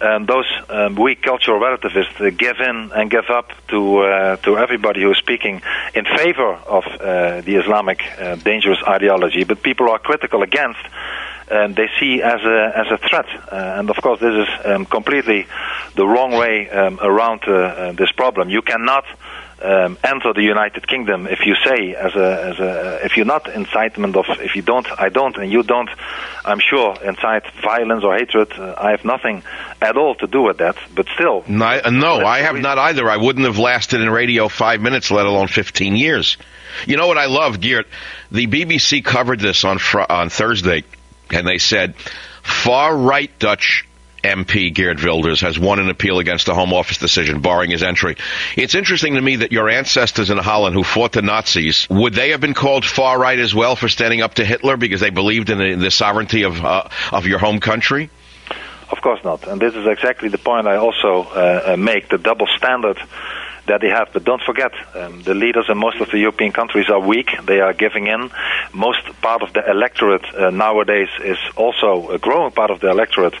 [0.00, 4.56] Um, those um, weak cultural relativists uh, give in and give up to uh, to
[4.56, 5.60] everybody who is speaking
[5.94, 10.80] in favor of uh, the Islamic uh, dangerous ideology, but people are critical against.
[11.50, 14.84] Um, they see as a as a threat, uh, and of course this is um,
[14.84, 15.46] completely
[15.94, 18.50] the wrong way um, around uh, uh, this problem.
[18.50, 19.04] You cannot
[19.62, 23.48] um, enter the United Kingdom if you say as a as a if you're not
[23.52, 25.90] incitement of if you don't I don't and you don't
[26.44, 29.42] I'm sure incite violence or hatred uh, I have nothing
[29.82, 33.10] at all to do with that but still No, uh, no I have not either.
[33.10, 36.36] I wouldn't have lasted in radio five minutes, let alone 15 years.
[36.86, 37.86] You know what I love, Geert?
[38.30, 40.84] The BBC covered this on fr- on Thursday,
[41.32, 41.96] and they said
[42.42, 43.86] far right Dutch
[44.22, 48.16] MP Geert Wilders has won an appeal against the Home Office decision barring his entry.
[48.56, 52.30] It's interesting to me that your ancestors in Holland who fought the Nazis, would they
[52.30, 55.50] have been called far right as well for standing up to Hitler because they believed
[55.50, 58.10] in the, the sovereignty of uh, of your home country?
[58.90, 59.46] Of course not.
[59.46, 62.98] And this is exactly the point I also uh, uh, make the double standard
[63.68, 64.08] that they have.
[64.12, 67.30] But don't forget, um, the leaders in most of the European countries are weak.
[67.46, 68.30] They are giving in.
[68.72, 73.34] Most part of the electorate uh, nowadays is also a growing part of the electorate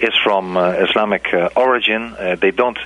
[0.00, 2.14] is from uh, Islamic uh, origin.
[2.18, 2.78] Uh, they don't.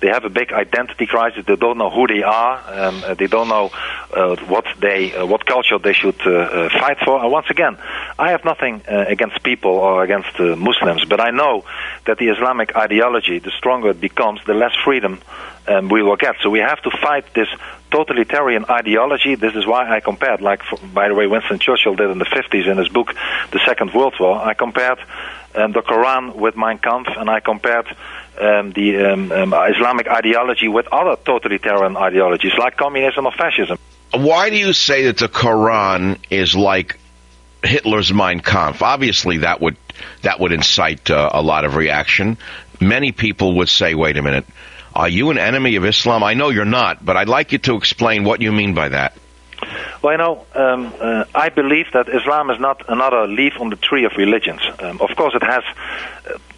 [0.00, 1.44] They have a big identity crisis.
[1.46, 2.54] They don't know who they are.
[2.66, 3.70] Um, uh, they don't know
[4.12, 7.22] uh, what they what culture they should fight for.
[7.22, 7.76] And once again,
[8.18, 11.64] I have nothing against people or against Muslims, but I know
[12.06, 15.20] that the Islamic ideology, the stronger it becomes, the less freedom
[15.68, 16.36] um, we will get.
[16.42, 17.48] So we have to fight this
[17.90, 19.34] totalitarian ideology.
[19.34, 22.24] This is why I compared, like, for, by the way, Winston Churchill did in the
[22.24, 23.14] 50s in his book,
[23.50, 24.38] The Second World War.
[24.38, 24.98] I compared
[25.54, 27.86] um, the Quran with Mein Kampf, and I compared
[28.40, 33.78] um, the um, um, Islamic ideology with other totalitarian ideologies, like communism or fascism.
[34.12, 36.98] Why do you say that the Quran is like
[37.62, 38.82] Hitler's Mein Kampf?
[38.82, 39.76] Obviously, that would
[40.22, 42.38] that would incite uh, a lot of reaction.
[42.80, 44.46] Many people would say, "Wait a minute."
[44.96, 46.24] Are you an enemy of Islam?
[46.24, 49.12] I know you're not, but I'd like you to explain what you mean by that.
[50.00, 53.76] Well, you know, um, uh, I believe that Islam is not another leaf on the
[53.76, 54.62] tree of religions.
[54.78, 55.64] Um, of course, it has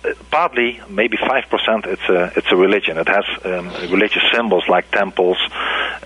[0.05, 2.97] uh, partly, maybe five percent, it's a it's a religion.
[2.99, 5.39] It has um, religious symbols like temples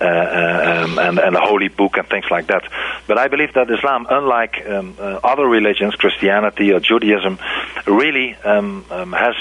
[0.01, 2.63] uh, um, and and a holy book and things like that.
[3.05, 7.37] But I believe that Islam, unlike um, uh, other religions, Christianity or Judaism,
[7.85, 9.35] really um, has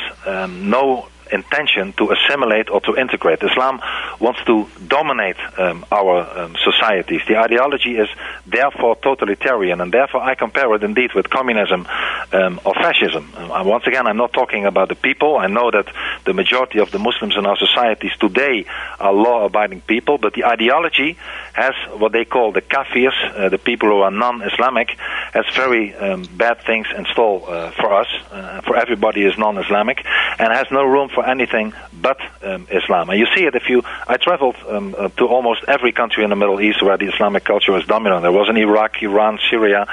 [0.51, 3.43] no intention to assimilate or to integrate.
[3.43, 3.81] Islam
[4.21, 7.23] wants to dominate um, our um, societies.
[7.27, 8.09] The ideology is
[8.47, 11.87] therefore totalitarian, and therefore I compare it indeed with communism
[12.33, 13.33] um, or fascism.
[13.37, 15.37] Uh, once again, I'm not talking about the people.
[15.37, 15.87] I know that
[16.25, 18.67] the majority of the Muslims in our societies today
[19.01, 21.17] are law-abiding people, but the ideology
[21.53, 24.91] has what they call the kafirs, uh, the people who are non-Islamic,
[25.33, 30.05] has very um, bad things in store uh, for us, uh, for everybody is non-Islamic,
[30.39, 33.11] and has no room for for anything but um, Islam.
[33.11, 33.83] And you see it if you.
[34.07, 37.45] I traveled um, uh, to almost every country in the Middle East where the Islamic
[37.45, 38.23] culture was dominant.
[38.23, 39.87] There was in Iraq, Iran, Syria,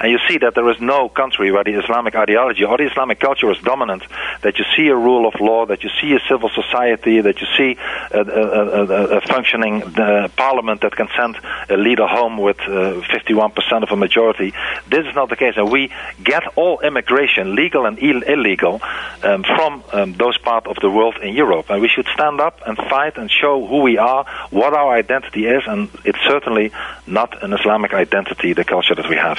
[0.00, 3.20] and you see that there is no country where the Islamic ideology or the Islamic
[3.20, 4.02] culture is dominant.
[4.42, 7.46] That you see a rule of law, that you see a civil society, that you
[7.56, 7.78] see
[8.10, 11.38] a, a, a, a functioning uh, parliament that can send
[11.70, 14.52] a leader home with uh, 51% of a majority.
[14.88, 15.90] This is not the case, and we
[16.22, 18.82] get all immigration, legal and Ill- illegal,
[19.22, 21.70] um, from um, those parts of of the world in Europe.
[21.70, 25.46] And we should stand up and fight and show who we are, what our identity
[25.46, 26.72] is, and it's certainly
[27.06, 29.38] not an Islamic identity, the culture that we have.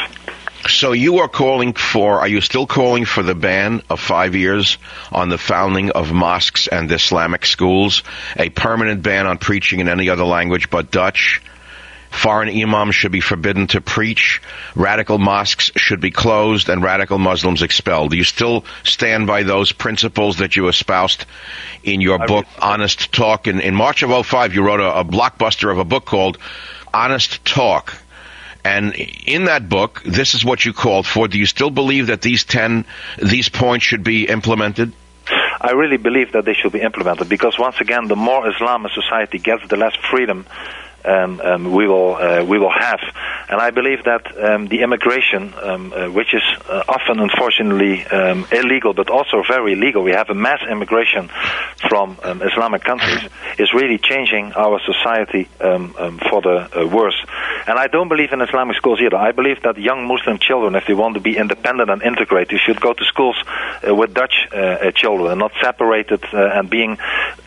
[0.68, 4.80] So you are calling for, are you still calling for the ban of five years
[5.12, 8.02] on the founding of mosques and Islamic schools,
[8.36, 11.42] a permanent ban on preaching in any other language but Dutch,
[12.16, 14.42] Foreign imams should be forbidden to preach.
[14.74, 18.12] Radical mosques should be closed and radical Muslims expelled.
[18.12, 21.26] Do you still stand by those principles that you espoused
[21.84, 23.48] in your I book, Honest Talk?
[23.48, 26.38] In, in March of 05, you wrote a, a blockbuster of a book called
[26.94, 27.94] Honest Talk.
[28.64, 31.28] And in that book, this is what you called for.
[31.28, 32.86] Do you still believe that these 10,
[33.22, 34.94] these points should be implemented?
[35.60, 38.90] I really believe that they should be implemented because once again, the more Islam a
[38.90, 40.46] society gets, the less freedom
[41.06, 43.00] um, um, we will uh, we will have.
[43.48, 48.48] And I believe that um, the immigration, um, uh, which is uh, often unfortunately um,
[48.52, 51.30] illegal, but also very legal, we have a mass immigration
[51.90, 53.22] from um, Islamic countries,
[53.60, 57.20] is really changing our society for the uh, worse.
[57.68, 59.18] And I don't believe in Islamic schools either.
[59.18, 62.82] I believe that young Muslim children, if they want to be independent and integrated, should
[62.82, 63.38] go to schools
[63.88, 66.98] uh, with Dutch uh, children and not separated and being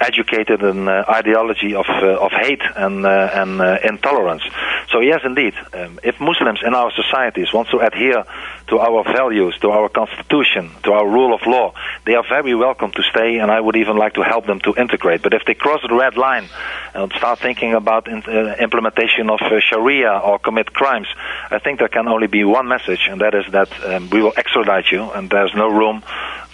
[0.00, 4.42] educated in ideology of of hate and and and uh, intolerance.
[4.90, 8.24] So yes, indeed, um, if Muslims in our societies want to adhere
[8.68, 11.74] to our values, to our constitution, to our rule of law,
[12.06, 14.74] they are very welcome to stay, and I would even like to help them to
[14.76, 15.22] integrate.
[15.22, 16.48] But if they cross the red line
[16.94, 21.08] and start thinking about in, uh, implementation of uh, Sharia or commit crimes,
[21.50, 24.34] I think there can only be one message, and that is that um, we will
[24.36, 26.02] extradite you, and there's no room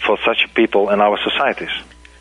[0.05, 1.71] for such people in our societies.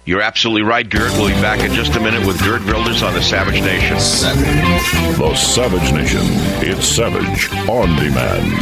[0.07, 1.13] You're absolutely right, Geert.
[1.13, 3.97] We'll be back in just a minute with Geert Wilders on the Savage Nation.
[3.97, 6.21] The Savage Nation.
[6.61, 8.53] It's Savage on demand.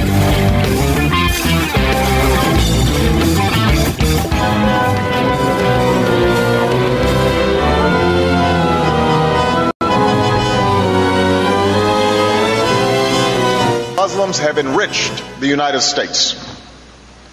[13.96, 16.51] Muslims have enriched the United States.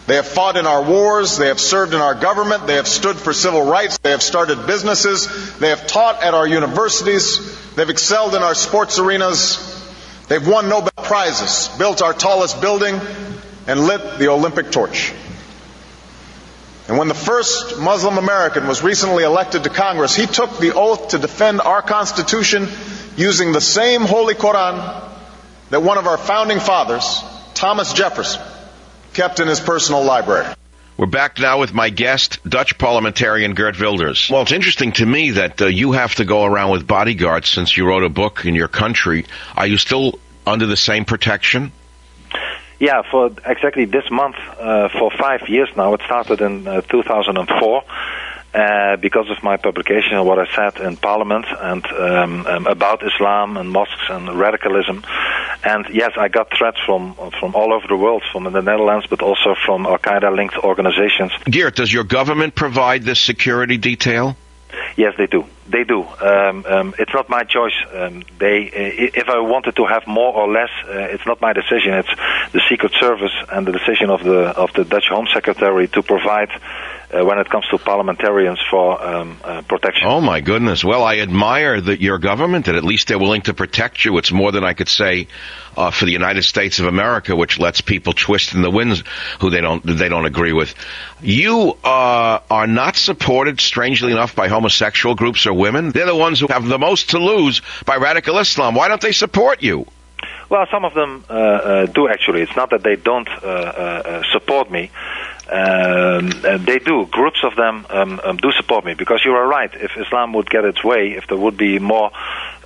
[0.10, 1.38] They have fought in our wars.
[1.38, 2.66] They have served in our government.
[2.66, 4.00] They have stood for civil rights.
[4.00, 5.60] They have started businesses.
[5.60, 7.76] They have taught at our universities.
[7.76, 9.60] They've excelled in our sports arenas.
[10.28, 13.00] They've won Nobel Prizes, built our tallest building,
[13.68, 15.14] and lit the Olympic torch.
[16.88, 21.10] And when the first Muslim American was recently elected to Congress, he took the oath
[21.10, 22.68] to defend our Constitution
[23.16, 25.04] using the same Holy Koran
[25.70, 28.42] that one of our founding fathers, Thomas Jefferson,
[29.20, 30.48] kept in his personal library.
[30.96, 34.30] We're back now with my guest, Dutch parliamentarian Geert Wilders.
[34.32, 37.76] Well, it's interesting to me that uh, you have to go around with bodyguards since
[37.76, 39.26] you wrote a book in your country.
[39.58, 41.74] Are you still under the same protection?
[42.80, 45.96] Yeah, for exactly this month, uh, for five years now.
[45.96, 47.84] It started in uh, 2004.
[48.52, 53.06] Uh, because of my publication and what I said in Parliament and um, um, about
[53.06, 55.04] Islam and mosques and radicalism,
[55.64, 59.22] and yes, I got threats from from all over the world, from the Netherlands, but
[59.22, 61.32] also from Al Qaeda linked organizations.
[61.46, 64.36] Geert, does your government provide this security detail?
[64.96, 65.46] Yes, they do.
[65.68, 66.04] They do.
[66.04, 67.74] Um, um, it's not my choice.
[67.94, 68.70] Um, they,
[69.14, 71.94] if I wanted to have more or less, uh, it's not my decision.
[71.94, 72.10] It's
[72.52, 76.50] the Secret Service and the decision of the of the Dutch Home Secretary to provide
[77.12, 80.08] uh, when it comes to parliamentarians for um, uh, protection.
[80.08, 80.84] Oh my goodness!
[80.84, 84.18] Well, I admire that your government that at least they're willing to protect you.
[84.18, 85.28] It's more than I could say
[85.76, 89.04] uh, for the United States of America, which lets people twist in the winds
[89.40, 90.76] who they don't they don't agree with.
[91.22, 95.92] You uh, are not supported, strangely enough, by homosexual groups or women.
[95.92, 98.76] They're the ones who have the most to lose by radical Islam.
[98.76, 99.86] Why don't they support you?
[100.50, 102.42] Well, some of them uh, uh, do actually.
[102.42, 104.92] It's not that they don't uh, uh support me.
[105.52, 106.30] Um,
[106.64, 107.08] they do.
[107.08, 109.74] Groups of them um, um, do support me because you are right.
[109.74, 112.12] If Islam would get its way, if there would be more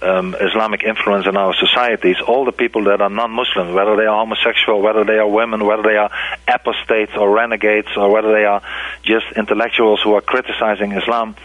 [0.01, 4.19] um, Islamic influence in our societies, all the people that are non-Muslim, whether they are
[4.19, 6.11] homosexual, whether they are women, whether they are
[6.45, 8.61] apostates or renegades, or whether they are
[9.03, 11.36] just intellectuals who are criticizing Islam,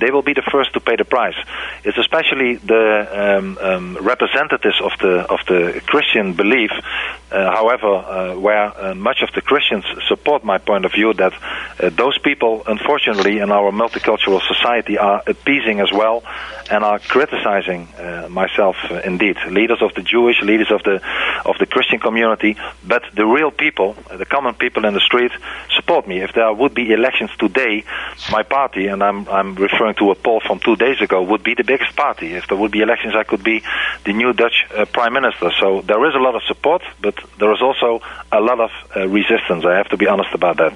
[0.00, 1.36] they will be the first to pay the price.
[1.84, 6.70] It's especially the um, um, representatives of the of the Christian belief,
[7.30, 11.32] uh, however, uh, where uh, much of the Christians support my point of view that
[11.34, 16.22] uh, those people, unfortunately, in our multicultural society, are appeasing as well
[16.70, 18.76] and are criticizing uh, myself.
[19.04, 21.00] Indeed, leaders of the Jewish, leaders of the
[21.44, 25.32] of the Christian community, but the real people, the common people in the street,
[25.76, 26.22] support me.
[26.22, 27.84] If there would be elections today,
[28.30, 31.54] my party, and I'm I'm referring to a poll from two days ago, would be
[31.54, 32.32] the biggest party.
[32.34, 33.62] If there would be elections, I could be
[34.04, 35.50] the new Dutch uh, prime minister.
[35.60, 38.00] So there is a lot of support, but there is also
[38.32, 39.64] a lot of uh, resistance.
[39.64, 40.74] I have to be honest about that.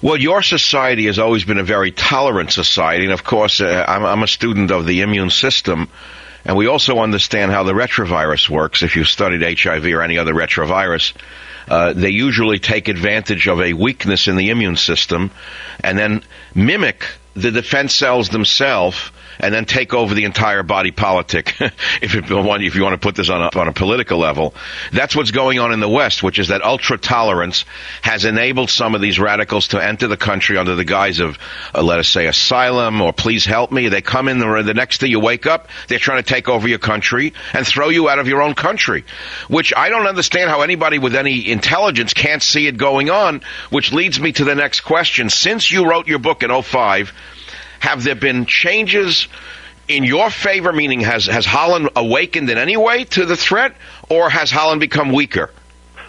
[0.00, 4.04] Well, your society has always been a very tolerant society, and of course, uh, I'm,
[4.04, 5.88] I'm, a student of the immune system,
[6.44, 8.82] and we also understand how the retrovirus works.
[8.82, 11.14] If you've studied HIV or any other retrovirus,
[11.68, 15.30] uh, they usually take advantage of a weakness in the immune system
[15.82, 16.22] and then
[16.54, 17.04] mimic
[17.34, 21.54] the defense cells themselves and then take over the entire body politic.
[21.60, 22.30] if, if
[22.74, 24.54] you want to put this on a, on a political level,
[24.92, 27.64] that's what's going on in the West, which is that ultra tolerance
[28.02, 31.38] has enabled some of these radicals to enter the country under the guise of,
[31.74, 33.88] uh, let us say, asylum or please help me.
[33.88, 36.68] They come in the, the next day you wake up, they're trying to take over
[36.68, 39.04] your country and throw you out of your own country,
[39.48, 43.92] which I don't understand how anybody with any intelligence can't see it going on, which
[43.92, 45.30] leads me to the next question.
[45.30, 47.12] Since you wrote your book in 05,
[47.84, 49.28] have there been changes
[49.88, 50.72] in your favor?
[50.72, 53.76] Meaning, has has Holland awakened in any way to the threat,
[54.08, 55.50] or has Holland become weaker?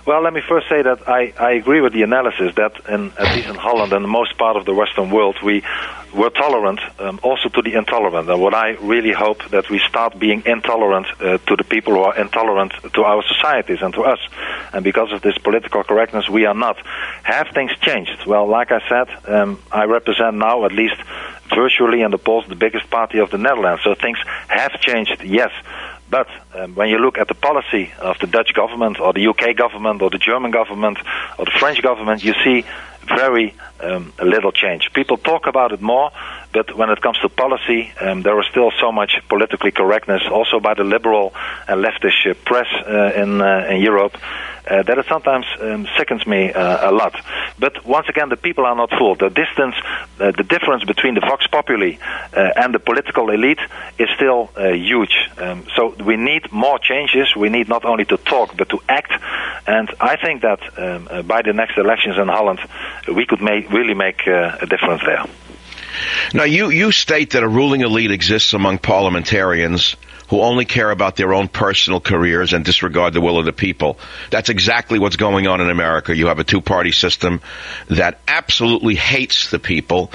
[0.06, 3.36] Well, let me first say that I, I agree with the analysis that, in, at
[3.36, 5.64] least in Holland and most part of the Western world, we
[6.14, 8.30] were tolerant um, also to the intolerant.
[8.30, 12.02] And what I really hope that we start being intolerant uh, to the people who
[12.02, 14.20] are intolerant to our societies and to us.
[14.74, 16.78] And because of this political correctness, we are not.
[17.24, 18.28] Have things changed?
[18.28, 20.98] Well, like I said, um, I represent now at least
[21.50, 23.82] virtually in the polls the biggest party of the Netherlands.
[23.84, 25.52] So things have changed, yes.
[26.10, 29.56] But um, when you look at the policy of the Dutch government or the UK
[29.56, 31.00] government or the German government
[31.38, 32.64] or the French government, you see
[33.08, 34.92] very um, little change.
[34.94, 36.12] People talk about it more,
[36.54, 40.60] but when it comes to policy, um, there is still so much politically correctness, also
[40.60, 41.34] by the liberal
[41.68, 44.18] and leftist uh, press uh, in uh, in Europe,
[44.70, 47.14] uh, that it sometimes um, sickens me uh, a lot.
[47.60, 49.20] But once again, the people are not fooled.
[49.20, 49.76] The distance,
[50.20, 51.98] uh, the difference between the vox populi
[52.34, 53.60] and the political elite
[53.98, 55.16] is still huge.
[55.38, 57.36] Um, so we need more changes.
[57.36, 59.12] We need not only to talk but to act.
[59.68, 62.60] And I think that um, by the next elections in Holland,
[63.08, 65.26] we could make, really make uh, a difference there.
[66.34, 69.96] Now, you, you state that a ruling elite exists among parliamentarians
[70.30, 73.98] who only care about their own personal careers and disregard the will of the people.
[74.32, 76.16] That's exactly what's going on in America.
[76.16, 77.42] You have a two party system
[77.90, 80.12] that absolutely hates the people.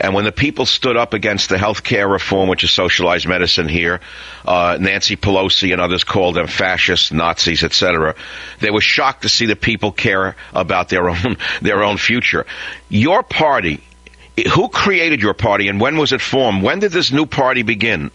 [0.00, 3.68] And when the people stood up against the health care reform, which is socialized medicine
[3.68, 4.00] here,
[4.44, 8.16] uh, Nancy Pelosi and others called them fascists, Nazis, etc.
[8.60, 12.46] They were shocked to see the people care about their own their own future.
[12.88, 13.80] Your party
[14.54, 16.62] Who created your party and when was it formed?
[16.62, 18.10] When did this new party begin?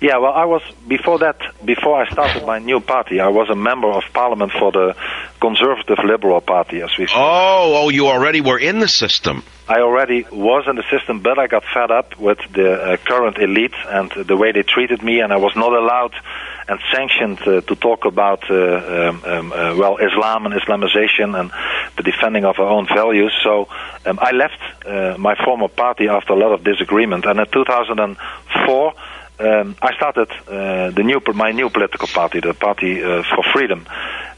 [0.00, 1.38] Yeah, well, I was before that.
[1.62, 4.96] Before I started my new party, I was a member of parliament for the
[5.40, 7.06] Conservative Liberal Party, as we.
[7.06, 7.12] Say.
[7.14, 9.42] Oh, oh, you already were in the system.
[9.68, 13.36] I already was in the system, but I got fed up with the uh, current
[13.36, 16.14] elite and the way they treated me, and I was not allowed
[16.66, 21.50] and sanctioned uh, to talk about uh, um, um, uh, well Islam and Islamization and
[21.96, 23.32] the defending of our own values.
[23.44, 23.68] So
[24.06, 28.94] um, I left uh, my former party after a lot of disagreement, and in 2004
[29.40, 33.86] um, I started uh, the new my new political party, the Party uh, for Freedom.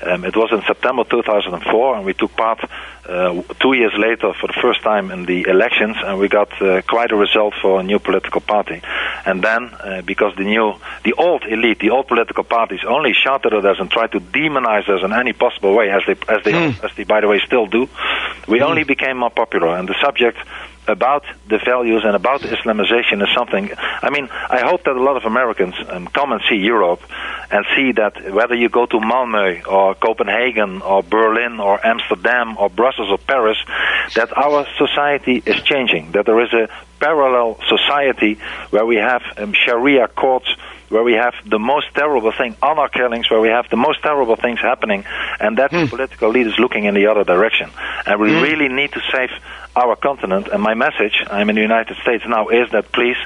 [0.03, 2.61] Um, it was in September 2004, and we took part
[3.09, 6.83] uh, two years later for the first time in the elections, and we got uh,
[6.83, 8.81] quite a result for a new political party.
[9.25, 10.75] And then, uh, because the new,
[11.05, 14.89] the old elite, the old political parties only shouted at us and tried to demonize
[14.89, 16.85] us in any possible way, as they, as they, mm.
[16.85, 17.89] as they, by the way, still do,
[18.49, 18.69] we mm.
[18.69, 20.39] only became more popular, and the subject
[20.89, 23.71] about the values and about Islamization is something.
[23.79, 27.01] I mean, I hope that a lot of Americans um, come and see Europe
[27.51, 32.69] and see that whether you go to Malmö or Copenhagen or Berlin or Amsterdam or
[32.69, 33.59] Brussels or Paris,
[34.15, 36.13] that our society is changing.
[36.13, 36.69] That there is a
[36.99, 38.39] parallel society
[38.71, 40.49] where we have um, Sharia courts
[40.93, 44.37] where we have the most terrible thing, honor killings, where we have the most terrible
[44.37, 45.05] things happening,
[45.41, 45.89] and that mm.
[45.89, 47.71] political leaders looking in the other direction.
[48.05, 48.43] And we mm.
[48.43, 49.31] really need to save
[49.75, 50.49] our continent.
[50.49, 53.17] And my message, I'm in the United States now, is that please,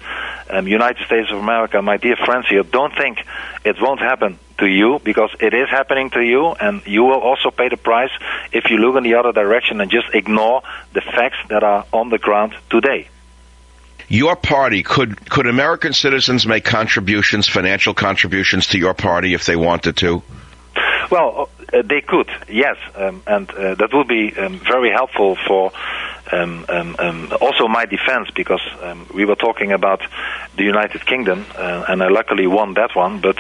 [0.51, 3.19] um, United States of America, my dear friends here, don't think
[3.65, 7.51] it won't happen to you because it is happening to you and you will also
[7.51, 8.11] pay the price
[8.53, 10.63] if you look in the other direction and just ignore
[10.95, 13.09] the facts that are on the ground today
[14.09, 19.57] your party could could American citizens make contributions, financial contributions to your party if they
[19.57, 20.23] wanted to?
[21.11, 25.73] Well, uh, they could, yes, um, and uh, that would be um, very helpful for
[26.33, 28.61] um, um, um, also my defense because
[29.15, 30.03] we were talking about
[30.57, 33.21] the United Kingdom uh, and I luckily won that one.
[33.21, 33.39] But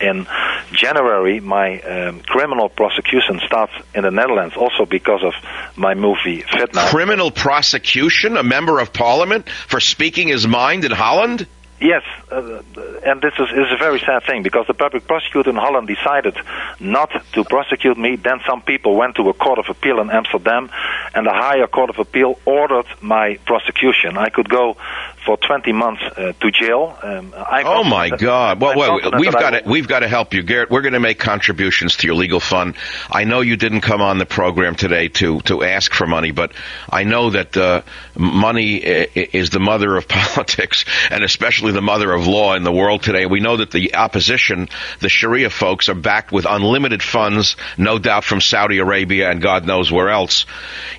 [0.00, 0.26] in
[0.72, 5.34] January, my criminal prosecution starts in the Netherlands also because of
[5.76, 6.88] my movie Fitna.
[6.90, 8.36] Criminal prosecution?
[8.36, 11.46] A member of parliament for speaking his mind in Holland?
[11.80, 12.02] Yes,
[12.32, 12.60] uh,
[13.04, 16.36] and this is, is, a very sad thing because the public prosecutor in Holland decided
[16.80, 18.16] not to prosecute me.
[18.16, 20.70] Then some people went to a court of appeal in Amsterdam,
[21.14, 24.18] and the higher court of appeal ordered my prosecution.
[24.18, 24.76] I could go
[25.24, 26.98] for 20 months uh, to jail.
[27.02, 28.60] Um, oh my God!
[28.60, 30.70] Well, well we've got to we've got to help you, Garrett.
[30.70, 32.74] We're going to make contributions to your legal fund.
[33.10, 36.52] I know you didn't come on the program today to to ask for money, but
[36.90, 37.82] I know that uh,
[38.16, 43.02] money is the mother of politics, and especially the mother of law in the world
[43.02, 43.26] today.
[43.26, 44.68] We know that the opposition,
[45.00, 49.66] the Sharia folks, are backed with unlimited funds, no doubt from Saudi Arabia and God
[49.66, 50.46] knows where else.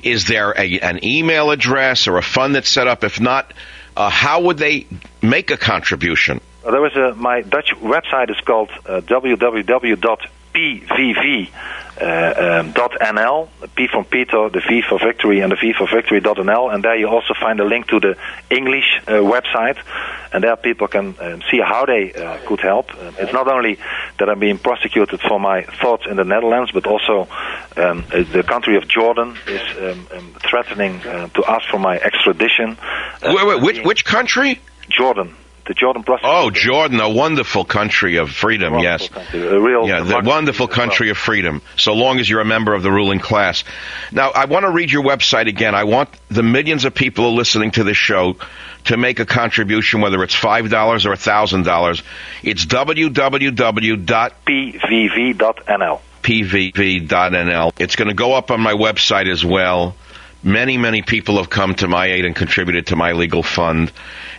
[0.03, 3.03] Is there a, an email address or a fund that's set up?
[3.03, 3.53] If not,
[3.95, 4.87] uh, how would they
[5.21, 6.41] make a contribution?
[6.63, 9.01] There was a, my Dutch website is called uh,
[10.53, 11.49] www.pvv
[12.01, 16.73] uh, um, .nl, P from Peter, the V for Victory, and the V for Victory.nl,
[16.73, 18.15] and there you also find a link to the
[18.49, 19.77] English uh, website,
[20.31, 22.93] and there people can um, see how they uh, could help.
[22.95, 23.79] Um, it's not only
[24.17, 27.27] that I'm being prosecuted for my thoughts in the Netherlands, but also
[27.75, 31.97] um, uh, the country of Jordan is um, um, threatening uh, to ask for my
[31.99, 32.77] extradition.
[33.23, 34.59] wait, wait, which, which country?
[34.89, 35.35] Jordan
[35.69, 38.79] the Jordan Oh, Jordan, a wonderful country of freedom.
[38.79, 41.11] yes, country, a real yeah, the wonderful country well.
[41.11, 41.61] of freedom.
[41.77, 43.63] So long as you're a member of the ruling class.
[44.11, 45.75] Now, I want to read your website again.
[45.75, 48.37] I want the millions of people listening to this show
[48.85, 52.01] to make a contribution, whether it's five dollars or a thousand dollars.
[52.41, 53.99] It's www.pvv.nl.
[56.23, 57.71] pvv.nl.
[57.77, 59.95] It's going to go up on my website as well.
[60.41, 63.91] Many, many people have come to my aid and contributed to my legal fund.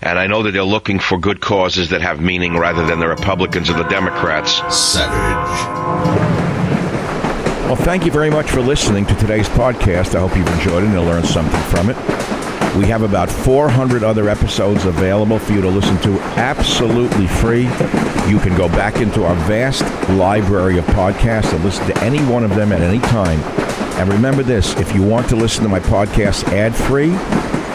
[0.03, 3.09] And I know that they're looking for good causes that have meaning rather than the
[3.09, 4.63] Republicans or the Democrats.
[4.75, 5.67] Savage.
[7.67, 10.15] Well, thank you very much for listening to today's podcast.
[10.15, 11.97] I hope you've enjoyed it and learned something from it.
[12.77, 17.65] We have about 400 other episodes available for you to listen to absolutely free.
[18.29, 22.45] You can go back into our vast library of podcasts and listen to any one
[22.45, 23.41] of them at any time.
[24.01, 27.11] And remember this if you want to listen to my podcast ad free,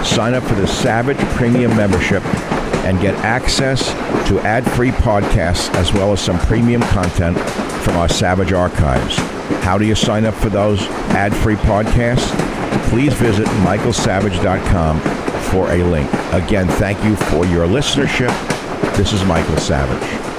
[0.06, 2.24] sign up for the Savage Premium membership
[2.86, 3.90] and get access
[4.30, 7.38] to ad free podcasts as well as some premium content
[7.84, 9.18] from our Savage archives.
[9.64, 10.82] How do you sign up for those
[11.12, 12.32] ad free podcasts?
[12.90, 15.00] Please visit michaelsavage.com
[15.50, 16.12] for a link.
[16.34, 18.34] Again, thank you for your listenership.
[18.96, 20.35] This is Michael Savage.